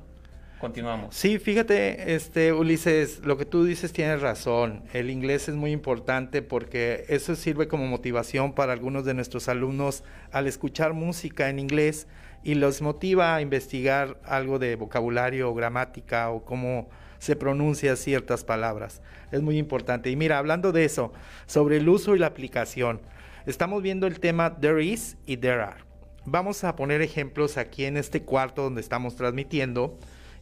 [0.59, 1.15] continuamos.
[1.15, 4.83] Sí, fíjate, este Ulises, lo que tú dices tienes razón.
[4.93, 10.05] El inglés es muy importante porque eso sirve como motivación para algunos de nuestros alumnos
[10.33, 12.07] al escuchar música en inglés
[12.43, 16.89] y los motiva a investigar algo de vocabulario o gramática o cómo
[17.19, 19.03] se pronuncia ciertas palabras.
[19.33, 20.11] Es muy importante.
[20.11, 21.13] Y mira, hablando de eso,
[21.47, 23.01] sobre el uso y la aplicación,
[23.47, 25.89] estamos viendo el tema there is y there are.
[26.25, 29.99] Vamos a poner ejemplos aquí en este cuarto donde estamos transmitiendo.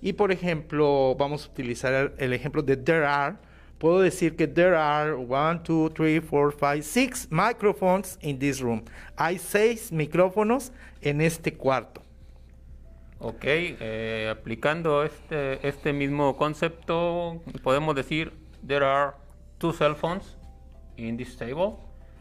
[0.07, 3.35] Y por ejemplo, vamos a utilizar el ejemplo de there are.
[3.79, 8.85] Puedo decir que there are one, two, three, four, five, six microphones in this room.
[9.17, 12.03] Hay seis micrófonos en este cuarto.
[13.19, 18.33] Ok, eh, aplicando este, este mismo concepto, podemos decir,
[18.65, 19.15] there are
[19.59, 20.37] two cell phones
[20.97, 21.79] in this table.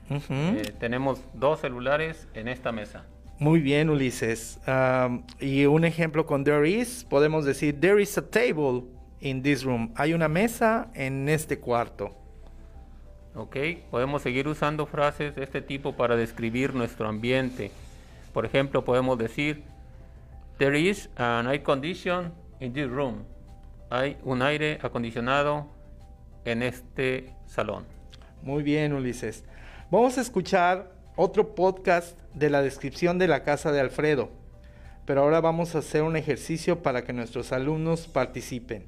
[0.10, 3.06] Eh, tenemos dos celulares en esta mesa.
[3.38, 4.60] Muy bien, Ulises.
[4.68, 8.84] Um, y un ejemplo con there is, podemos decir, there is a table
[9.20, 9.92] in this room.
[9.96, 12.12] Hay una mesa en este cuarto.
[13.36, 13.58] Ok,
[13.92, 17.72] podemos seguir usando frases de este tipo para describir nuestro ambiente.
[18.34, 19.64] Por ejemplo, podemos decir,
[20.58, 22.32] There is an air condition
[22.62, 23.26] in this room.
[23.90, 25.68] Hay un aire acondicionado
[26.46, 27.86] en este salón.
[28.42, 29.44] Muy bien, Ulises.
[29.92, 34.30] Vamos a escuchar otro podcast de la descripción de la casa de Alfredo.
[35.06, 38.86] Pero ahora vamos a hacer un ejercicio para que nuestros alumnos participen.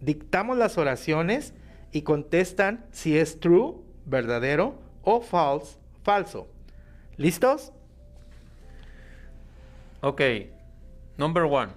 [0.00, 1.54] Dictamos las oraciones
[1.92, 6.46] y contestan si es true, verdadero, o false, falso.
[7.16, 7.72] ¿Listos?
[10.02, 10.20] Ok.
[11.16, 11.72] Number one.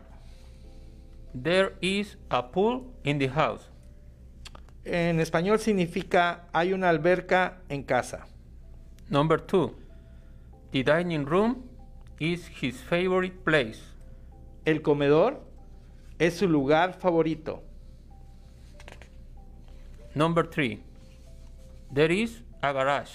[1.42, 3.70] There is a pool in the house.
[4.84, 8.28] En español significa hay una alberca en casa.
[9.12, 9.76] Number two.
[10.72, 11.64] The dining room
[12.20, 13.82] is his favorite place.
[14.66, 15.38] El comedor
[16.20, 17.62] es su lugar favorito.
[20.14, 20.84] Number three.
[21.92, 23.12] There is a garage.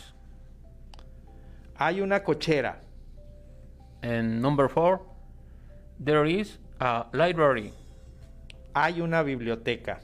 [1.79, 2.77] Hay una cochera.
[4.03, 5.01] And number four.
[6.01, 7.73] There is a library.
[8.75, 10.01] Hay una biblioteca.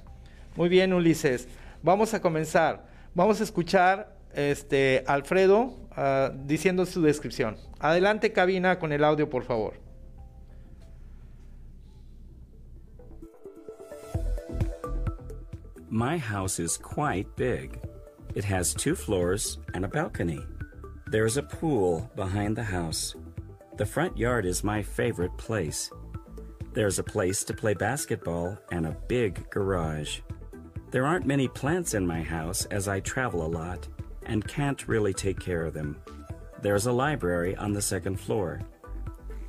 [0.57, 1.49] Muy bien, Ulises.
[1.83, 2.87] Vamos a comenzar.
[3.13, 7.57] Vamos a escuchar este Alfredo uh, diciendo su descripción.
[7.79, 9.75] Adelante, cabina, con el audio, por favor.
[15.89, 17.81] My house is quite big.
[18.35, 20.41] It has two floors and a balcony.
[21.09, 23.17] There is a pool behind the house.
[23.77, 25.91] The front yard is my favorite place.
[26.73, 30.21] There's a place to play basketball and a big garage.
[30.93, 33.89] There aren't many plants in my house as I travel a lot
[34.31, 36.01] and can't really take care of them.
[36.63, 38.61] There's a library on the second floor.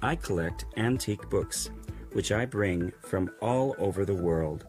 [0.02, 1.70] I collect antique books,
[2.14, 4.66] which I bring from all over the world.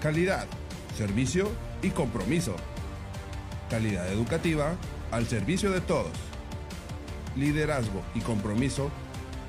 [0.00, 0.46] Calidad,
[0.98, 1.50] servicio
[1.82, 2.56] y compromiso.
[3.70, 4.76] Calidad educativa
[5.14, 6.10] al servicio de todos.
[7.36, 8.90] Liderazgo y compromiso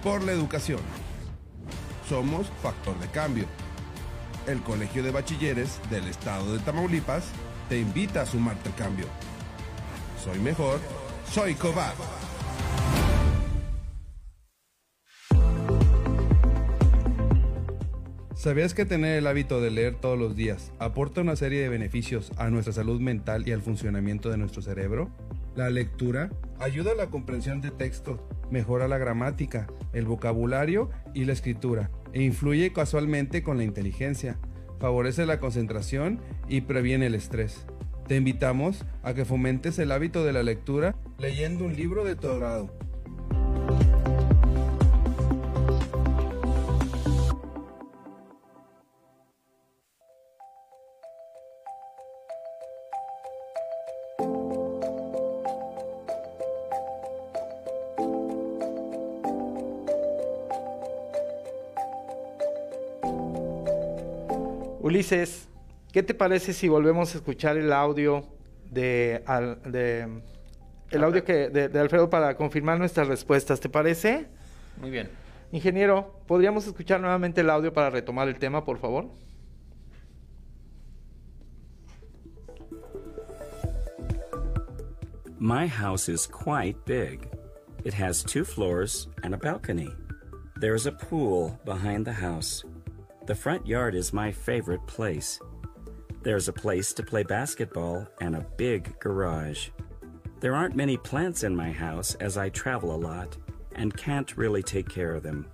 [0.04, 0.80] por la educación.
[2.08, 3.46] Somos Factor de Cambio.
[4.46, 7.26] El Colegio de Bachilleres del Estado de Tamaulipas
[7.68, 9.08] te invita a sumarte al cambio.
[10.24, 10.80] Soy mejor,
[11.32, 11.96] soy Cobar.
[18.36, 22.32] ¿Sabías que tener el hábito de leer todos los días aporta una serie de beneficios
[22.38, 25.10] a nuestra salud mental y al funcionamiento de nuestro cerebro?
[25.56, 28.20] La lectura ayuda a la comprensión de textos,
[28.52, 34.38] mejora la gramática, el vocabulario y la escritura, e influye casualmente con la inteligencia,
[34.82, 37.66] favorece la concentración y previene el estrés.
[38.06, 42.28] Te invitamos a que fomentes el hábito de la lectura leyendo un libro de tu
[42.28, 42.70] agrado.
[65.92, 68.26] ¿Qué te parece si volvemos a escuchar el audio
[68.72, 70.22] de, al- de-
[70.92, 73.60] el audio que, de, de Alfredo para confirmar nuestras respuestas?
[73.60, 74.28] ¿Te parece?
[74.82, 75.10] Muy bien.
[75.52, 79.10] Ingeniero, ¿podríamos escuchar nuevamente el audio para retomar el tema, por favor?
[85.40, 87.28] My house is quite big.
[87.84, 89.90] It has two floors and a balcony.
[90.58, 92.64] There's a pool behind the house.
[93.26, 95.40] The front yard is my favorite place.
[96.22, 99.70] There's a place to play basketball and a big garage.
[100.42, 103.36] There aren't many plants in my house as I travel a lot
[103.72, 105.48] and can't really take care of them.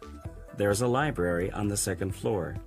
[0.57, 2.57] There's a library on the second floor.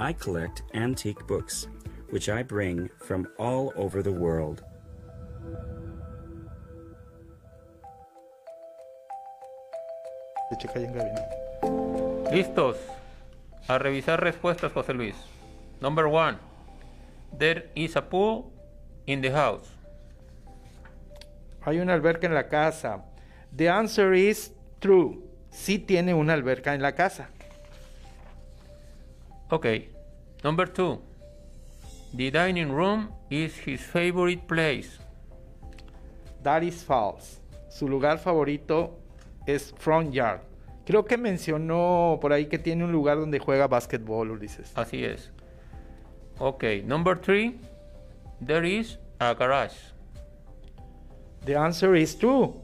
[0.00, 1.68] I collect antique books,
[2.08, 4.64] which I bring from all over the world.
[10.48, 12.32] Se checa ahí en gabinete.
[12.32, 12.76] Listos.
[13.66, 15.14] A revisar respuestas, José Luis.
[15.80, 16.38] Number one.
[17.38, 18.52] There is a pool
[19.06, 19.68] in the house.
[21.64, 23.04] Hay una alberca en la casa.
[23.56, 25.22] The answer is true.
[25.50, 27.28] Sí tiene una alberca en la casa.
[29.50, 29.88] Okay.
[30.42, 31.00] Number two.
[32.12, 34.98] The dining room is his favorite place.
[36.42, 37.40] That is false.
[37.70, 38.98] Su lugar favorito
[39.46, 40.40] es front yard.
[40.84, 44.72] Creo que mencionó por ahí que tiene un lugar donde juega básquetbol, Ulises.
[44.76, 45.32] Así es.
[46.38, 46.82] Okay.
[46.82, 47.58] Number three.
[48.44, 49.76] There is a garage.
[51.44, 52.54] The answer is true.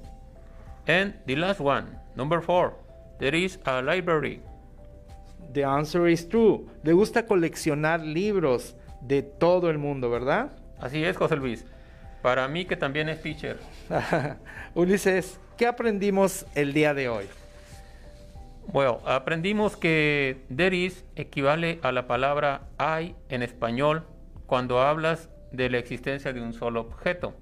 [0.87, 1.87] And the last one.
[2.15, 2.75] Number four.
[3.19, 4.43] There is a library.
[5.53, 6.69] The answer is true.
[6.83, 10.51] Le gusta coleccionar libros de todo el mundo, ¿verdad?
[10.79, 11.65] Así es, José Luis.
[12.23, 13.59] Para mí que también es teacher.
[14.75, 17.27] Ulises, ¿qué aprendimos el día de hoy?
[18.73, 24.05] Bueno, aprendimos que there is equivale a la palabra hay en español
[24.47, 27.35] cuando hablas de la existencia de un solo objeto.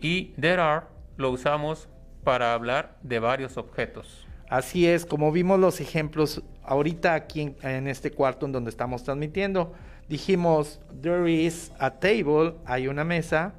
[0.00, 1.88] Y there are lo usamos
[2.24, 4.26] para hablar de varios objetos.
[4.48, 9.04] Así es, como vimos los ejemplos ahorita aquí en, en este cuarto en donde estamos
[9.04, 9.74] transmitiendo,
[10.08, 13.54] dijimos there is a table, hay una mesa,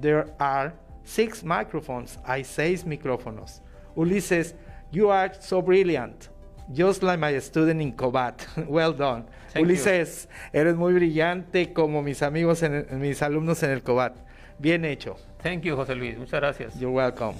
[0.00, 3.62] there are six microphones, hay seis micrófonos.
[3.96, 4.54] Ulises,
[4.90, 6.28] you are so brilliant,
[6.72, 8.46] just like my student in Cobat.
[8.68, 9.24] well done.
[9.52, 9.74] Thank you.
[9.74, 14.16] Ulises, eres muy brillante como mis amigos, en el- mis alumnos en el Cobat.
[14.58, 15.16] Bien hecho.
[15.42, 16.16] Thank you, José Luis.
[16.18, 16.74] Muchas gracias.
[16.80, 17.36] You're welcome.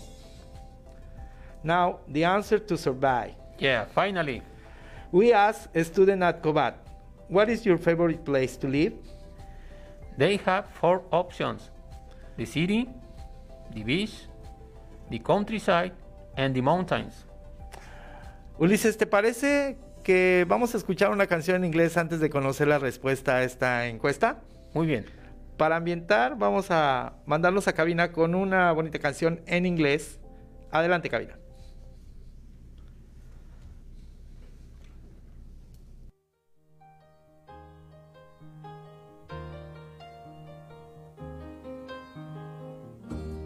[1.64, 3.34] Now, the answer to survive.
[3.59, 4.42] Yeah, finally.
[5.11, 6.74] We asked a student at Cobat,
[7.28, 8.92] what is your favorite place to live?
[10.16, 11.70] They have four options.
[12.36, 12.88] The city,
[13.74, 14.12] the beach,
[15.11, 15.92] the countryside,
[16.36, 17.24] and the mountains.
[18.59, 22.80] Ulises, ¿te parece que vamos a escuchar una canción en inglés antes de conocer la
[22.80, 24.42] respuesta a esta encuesta?
[24.74, 25.06] Muy bien.
[25.56, 30.18] Para ambientar, vamos a mandarlos a cabina con una bonita canción en inglés.
[30.72, 31.38] Adelante, cabina.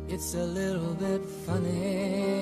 [0.08, 2.41] It's a little bit funny,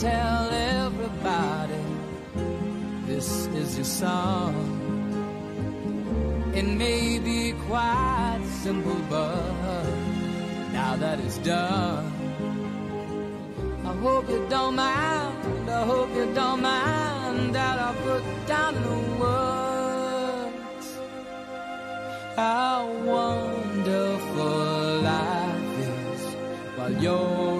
[0.00, 1.84] Tell everybody
[3.06, 4.54] this is your song.
[6.54, 9.84] It may be quite simple, but
[10.72, 12.10] now that it's done,
[13.84, 15.68] I hope you don't mind.
[15.68, 20.86] I hope you don't mind that I put down the words
[22.36, 26.22] how wonderful life is
[26.76, 27.59] while you're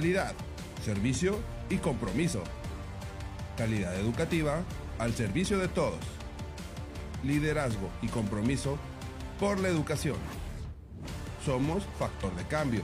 [0.00, 0.32] Calidad,
[0.82, 1.38] servicio
[1.68, 2.42] y compromiso.
[3.58, 4.62] Calidad educativa
[4.98, 6.00] al servicio de todos.
[7.22, 8.78] Liderazgo y compromiso
[9.38, 10.16] por la educación.
[11.44, 12.80] Somos Factor de Cambio.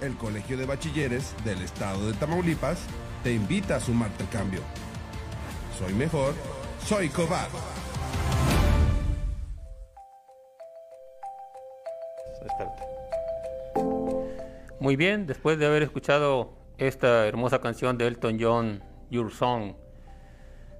[0.00, 2.80] El Colegio de Bachilleres del Estado de Tamaulipas
[3.22, 4.62] te invita a sumarte al cambio.
[5.78, 6.34] Soy mejor,
[6.84, 7.48] soy Cobar.
[14.88, 19.74] Muy bien, después de haber escuchado esta hermosa canción de Elton John, Your Song,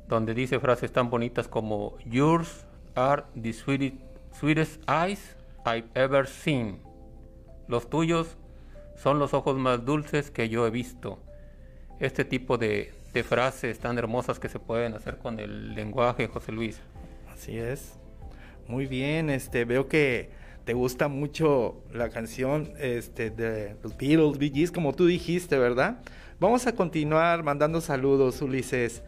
[0.09, 3.97] donde dice frases tan bonitas como Yours are the sweetest,
[4.33, 5.37] sweetest eyes
[5.67, 6.81] I've ever seen.
[7.67, 8.39] Los tuyos
[8.97, 11.19] son los ojos más dulces que yo he visto.
[12.01, 16.53] Este tipo de, de frases tan hermosas que se pueden hacer con el lenguaje, José
[16.53, 16.81] Luis.
[17.31, 17.99] Así es.
[18.69, 20.31] Muy bien, este, veo que
[20.69, 25.97] te gusta mucho la canción este, de los Beatles, Bee Gees, como tú dijiste, ¿verdad?
[26.41, 29.03] Vamos a continuar mandando saludos, Ulises.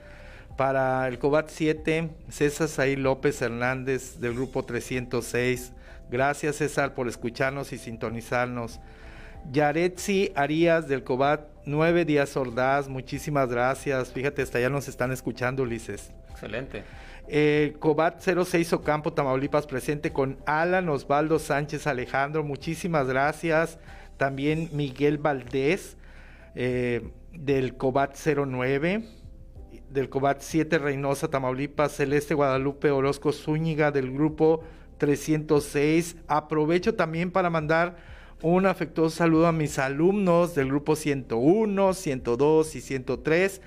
[0.56, 5.74] Para el Cobat 7, César Saí López Hernández del grupo 306.
[6.10, 8.80] Gracias, César, por escucharnos y sintonizarnos.
[9.52, 14.14] Yaretsi Arias del Cobat 9 Díaz Ordaz, muchísimas gracias.
[14.14, 16.10] Fíjate, hasta ya nos están escuchando, Ulises.
[16.30, 16.84] Excelente.
[17.32, 23.78] Eh, Cobat 06 Ocampo, Tamaulipas, presente con Alan Osvaldo Sánchez Alejandro, muchísimas gracias.
[24.16, 25.96] También Miguel Valdés
[26.56, 29.04] eh, del Cobat 09,
[29.90, 34.64] del Cobat 7 Reynosa, Tamaulipas, Celeste Guadalupe Orozco Zúñiga del grupo
[34.98, 36.16] 306.
[36.26, 37.94] Aprovecho también para mandar
[38.42, 43.60] un afectuoso saludo a mis alumnos del grupo 101, 102 y 103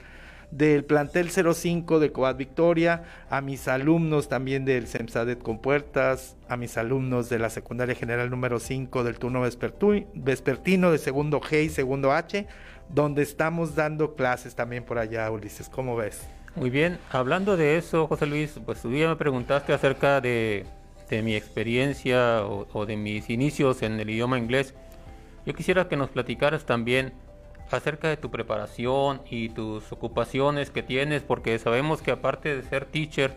[0.58, 6.58] del plantel 05 de Cobat Victoria, a mis alumnos también del CEMSADET con puertas, a
[6.58, 11.70] mis alumnos de la secundaria general número 5 del turno vespertino de segundo G y
[11.70, 12.46] segundo H,
[12.90, 15.70] donde estamos dando clases también por allá, Ulises.
[15.70, 16.28] ¿Cómo ves?
[16.56, 20.68] Muy bien, hablando de eso, José Luis, pues tú ya me preguntaste acerca de,
[21.10, 24.76] de mi experiencia o de mis inicios en el idioma inglés.
[25.48, 27.14] Yo quisiera que nos platicaras también
[27.72, 32.86] acerca de tu preparación y tus ocupaciones que tienes, porque sabemos que aparte de ser
[32.86, 33.36] teacher,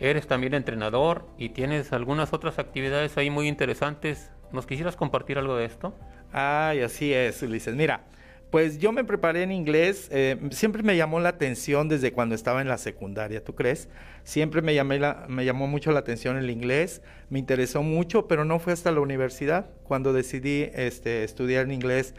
[0.00, 4.30] eres también entrenador y tienes algunas otras actividades ahí muy interesantes.
[4.52, 5.94] ¿Nos quisieras compartir algo de esto?
[6.32, 7.74] Ay, así es, Ulises.
[7.74, 8.04] Mira,
[8.50, 12.60] pues yo me preparé en inglés, eh, siempre me llamó la atención desde cuando estaba
[12.60, 13.88] en la secundaria, ¿tú crees?
[14.24, 18.44] Siempre me, llamé la- me llamó mucho la atención el inglés, me interesó mucho, pero
[18.44, 22.14] no fue hasta la universidad cuando decidí este, estudiar en inglés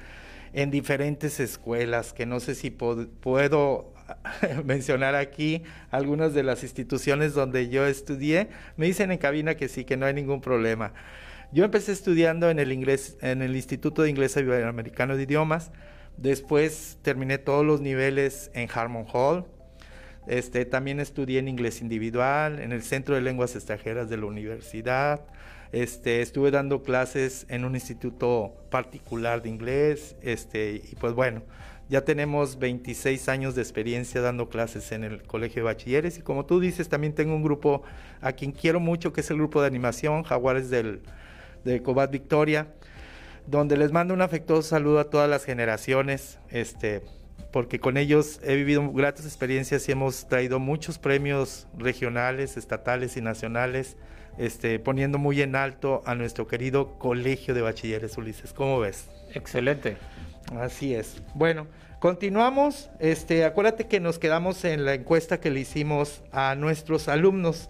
[0.53, 3.93] en diferentes escuelas, que no sé si puedo
[4.65, 8.49] mencionar aquí algunas de las instituciones donde yo estudié.
[8.77, 10.93] Me dicen en cabina que sí, que no hay ningún problema.
[11.51, 15.71] Yo empecé estudiando en el inglés, en el Instituto de Inglés Iberoamericano de Idiomas.
[16.17, 19.45] Después terminé todos los niveles en Harmon Hall.
[20.27, 25.25] Este, también estudié en inglés individual, en el Centro de Lenguas Extranjeras de la universidad.
[25.74, 30.15] Este, estuve dando clases en un instituto particular de inglés.
[30.21, 31.41] Este, y pues bueno,
[31.89, 36.19] ya tenemos 26 años de experiencia dando clases en el Colegio de Bachilleres.
[36.19, 37.82] Y como tú dices, también tengo un grupo
[38.21, 41.01] a quien quiero mucho, que es el grupo de animación Jaguares del,
[41.65, 42.67] de Cobat Victoria.
[43.47, 47.01] donde les mando un afectuoso saludo a todas las generaciones, este,
[47.53, 53.21] porque con ellos he vivido gratas experiencias y hemos traído muchos premios regionales, estatales y
[53.21, 53.95] nacionales,
[54.39, 58.53] este, poniendo muy en alto a nuestro querido Colegio de Bachilleres Ulises.
[58.53, 59.07] ¿Cómo ves?
[59.35, 59.97] Excelente.
[60.59, 61.21] Así es.
[61.35, 61.67] Bueno,
[61.99, 62.89] continuamos.
[62.99, 67.69] Este, acuérdate que nos quedamos en la encuesta que le hicimos a nuestros alumnos.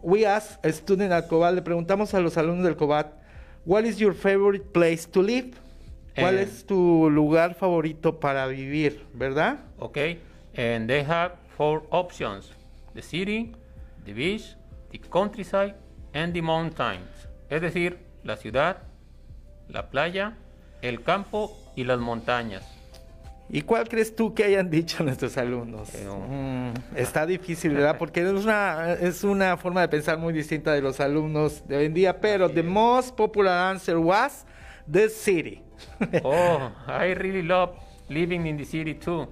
[0.00, 3.08] We asked a student at Cobat, le preguntamos a los alumnos del Cobat,
[3.66, 5.50] what is your favorite place to live?
[6.18, 6.42] ¿Cuál Eh.
[6.42, 9.58] es tu lugar favorito para vivir, verdad?
[9.78, 10.20] Okay,
[10.56, 12.50] and they have four options:
[12.94, 13.52] the city,
[14.04, 14.56] the beach,
[14.90, 15.74] the countryside,
[16.14, 17.08] and the mountains.
[17.50, 18.78] Es decir, la ciudad,
[19.68, 20.36] la playa,
[20.82, 22.64] el campo y las montañas.
[23.50, 25.88] ¿Y cuál crees tú que hayan dicho nuestros alumnos?
[25.94, 27.96] Mm, está difícil, ¿verdad?
[27.98, 31.86] Porque es una, es una forma de pensar muy distinta de los alumnos de hoy
[31.86, 34.44] en día, pero the most popular answer was
[34.90, 35.62] the city.
[36.24, 37.76] oh, I really love
[38.08, 39.26] living in the city too.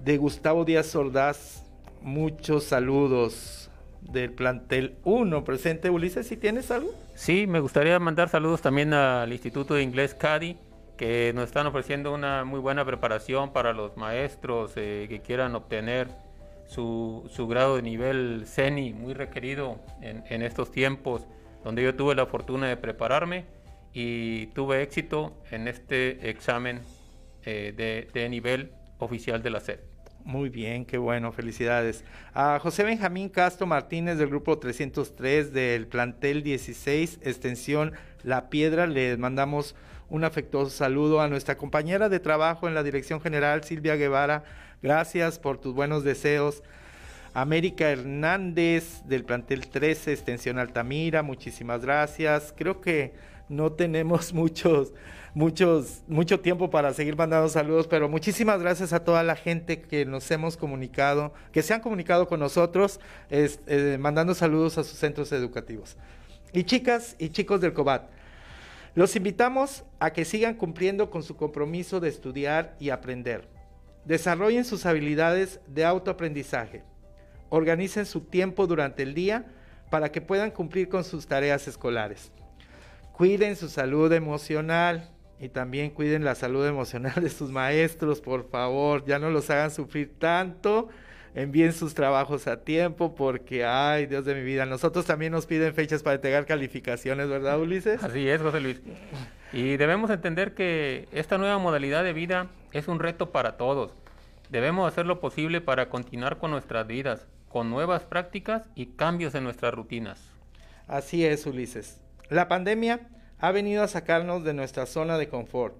[0.00, 1.64] de Gustavo Díaz Ordaz,
[2.02, 5.90] muchos saludos del plantel 1 presente.
[5.90, 6.90] Ulises, si tienes algo?
[7.14, 10.56] Sí, me gustaría mandar saludos también al Instituto de Inglés CADI,
[10.96, 16.08] que nos están ofreciendo una muy buena preparación para los maestros eh, que quieran obtener
[16.66, 21.26] su, su grado de nivel CENI, muy requerido en estos tiempos,
[21.62, 23.44] donde yo tuve la fortuna de prepararme
[23.92, 26.80] y tuve éxito en este examen
[27.44, 29.80] eh, de, de nivel oficial de la SED.
[30.24, 32.02] Muy bien, qué bueno, felicidades.
[32.32, 37.92] A José Benjamín Castro Martínez del grupo 303 del plantel 16, extensión
[38.22, 39.74] La Piedra, le mandamos
[40.08, 44.44] un afectuoso saludo a nuestra compañera de trabajo en la Dirección General, Silvia Guevara.
[44.82, 46.62] Gracias por tus buenos deseos.
[47.32, 52.54] América Hernández del plantel 13, extensión Altamira, muchísimas gracias.
[52.56, 53.12] Creo que
[53.48, 54.94] no tenemos muchos,
[55.34, 60.06] muchos, mucho tiempo para seguir mandando saludos, pero muchísimas gracias a toda la gente que
[60.06, 64.98] nos hemos comunicado, que se han comunicado con nosotros, es- eh, mandando saludos a sus
[64.98, 65.96] centros educativos.
[66.52, 68.08] Y chicas y chicos del COBAT,
[68.94, 73.48] los invitamos a que sigan cumpliendo con su compromiso de estudiar y aprender.
[74.04, 76.84] Desarrollen sus habilidades de autoaprendizaje.
[77.48, 79.46] Organicen su tiempo durante el día
[79.90, 82.30] para que puedan cumplir con sus tareas escolares.
[83.12, 85.10] Cuiden su salud emocional
[85.40, 89.04] y también cuiden la salud emocional de sus maestros, por favor.
[89.04, 90.88] Ya no los hagan sufrir tanto.
[91.34, 95.74] Envíen sus trabajos a tiempo porque, ay, Dios de mi vida, nosotros también nos piden
[95.74, 98.02] fechas para entregar calificaciones, ¿verdad, Ulises?
[98.04, 98.80] Así es, José Luis.
[99.52, 103.92] Y debemos entender que esta nueva modalidad de vida es un reto para todos.
[104.48, 109.42] Debemos hacer lo posible para continuar con nuestras vidas, con nuevas prácticas y cambios en
[109.42, 110.30] nuestras rutinas.
[110.86, 112.00] Así es, Ulises.
[112.28, 113.00] La pandemia
[113.44, 115.76] ha venido a sacarnos de nuestra zona de confort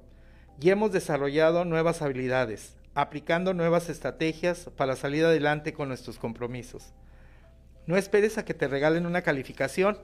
[0.60, 6.92] y hemos desarrollado nuevas habilidades, aplicando nuevas estrategias para salir adelante con nuestros compromisos.
[7.86, 9.96] No esperes a que te regalen una calificación,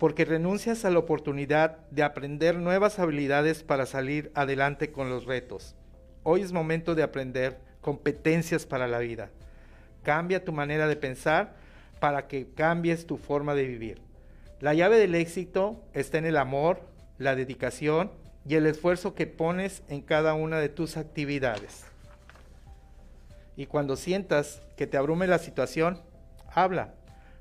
[0.00, 5.76] porque renuncias a la oportunidad de aprender nuevas habilidades para salir adelante con los retos.
[6.24, 9.30] Hoy es momento de aprender competencias para la vida.
[10.02, 11.54] Cambia tu manera de pensar
[12.00, 14.08] para que cambies tu forma de vivir.
[14.60, 16.87] La llave del éxito está en el amor,
[17.18, 18.10] la dedicación
[18.46, 21.84] y el esfuerzo que pones en cada una de tus actividades.
[23.56, 26.00] Y cuando sientas que te abrume la situación,
[26.54, 26.94] habla.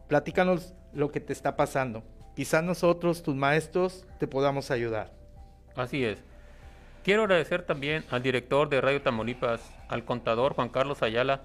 [0.08, 2.04] Platícanos lo que te está pasando.
[2.36, 5.12] Quizás nosotros, tus maestros, te podamos ayudar.
[5.76, 6.20] Así es.
[7.04, 11.44] Quiero agradecer también al director de Radio Tamaulipas, al contador Juan Carlos Ayala,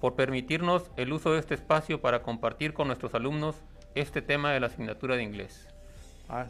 [0.00, 3.56] por permitirnos el uso de este espacio para compartir con nuestros alumnos
[3.94, 5.68] este tema de la asignatura de inglés.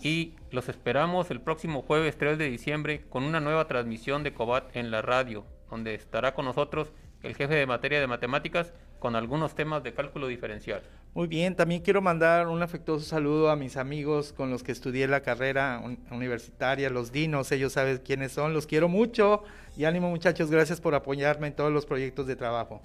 [0.02, 4.74] Y los esperamos el próximo jueves 3 de diciembre con una nueva transmisión de COBAT
[4.76, 9.54] en la radio, donde estará con nosotros el jefe de materia de matemáticas con algunos
[9.54, 10.82] temas de cálculo diferencial.
[11.14, 15.06] Muy bien, también quiero mandar un afectuoso saludo a mis amigos con los que estudié
[15.06, 19.42] la carrera un- universitaria, los dinos, ellos saben quiénes son, los quiero mucho
[19.76, 22.80] y ánimo muchachos, gracias por apoyarme en todos los proyectos de trabajo.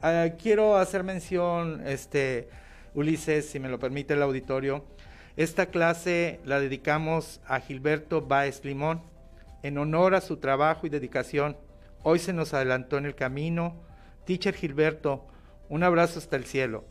[0.00, 2.48] Ah, quiero hacer mención, este,
[2.94, 4.84] Ulises, si me lo permite el auditorio,
[5.38, 9.02] esta clase la dedicamos a Gilberto Baez Limón
[9.62, 11.56] en honor a su trabajo y dedicación.
[12.02, 13.76] Hoy se nos adelantó en el camino.
[14.26, 15.24] Teacher Gilberto,
[15.68, 16.84] un abrazo hasta el cielo.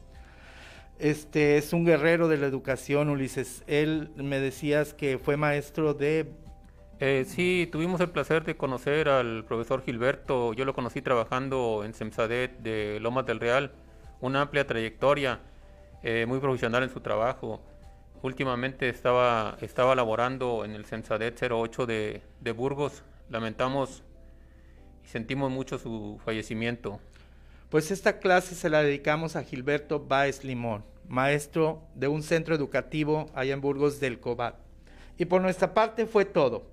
[0.97, 3.65] Este es un guerrero de la educación, Ulises.
[3.67, 6.31] Él me decías que fue maestro de
[7.01, 10.53] Eh, sí, tuvimos el placer de conocer al profesor Gilberto.
[10.53, 13.73] Yo lo conocí trabajando en SEMSADET de Lomas del Real.
[14.21, 15.41] Una amplia trayectoria,
[16.01, 17.61] eh, muy profesional en su trabajo.
[18.24, 23.03] Últimamente estaba, estaba laborando en el SEMSADET 08 de, de Burgos.
[23.30, 24.03] Lamentamos
[25.05, 26.99] y sentimos mucho su fallecimiento.
[27.70, 33.30] Pues esta clase se la dedicamos a Gilberto Báez Limón, maestro de un centro educativo
[33.36, 34.55] allá en Burgos del Cobat.
[35.18, 36.65] Y por nuestra parte fue todo.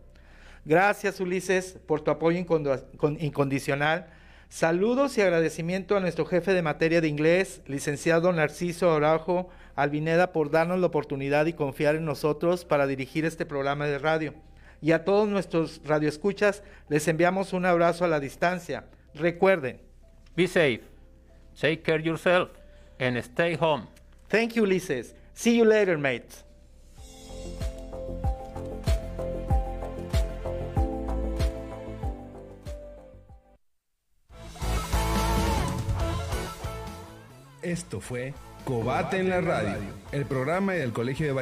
[0.64, 4.06] Gracias Ulises por tu apoyo incondicional.
[4.48, 10.50] Saludos y agradecimiento a nuestro jefe de materia de inglés, licenciado Narciso Araujo Albineda, por
[10.50, 14.34] darnos la oportunidad y confiar en nosotros para dirigir este programa de radio.
[14.80, 18.84] Y a todos nuestros radioescuchas les enviamos un abrazo a la distancia.
[19.14, 19.80] Recuerden,
[20.36, 20.82] Be safe,
[21.58, 22.50] take care yourself,
[22.98, 23.86] and stay home.
[24.28, 25.14] Thank you, Ulises.
[25.32, 26.44] See you later, mates.
[37.62, 38.34] Esto fue
[38.64, 39.76] Cobate en la radio,
[40.10, 41.32] el programa del Colegio de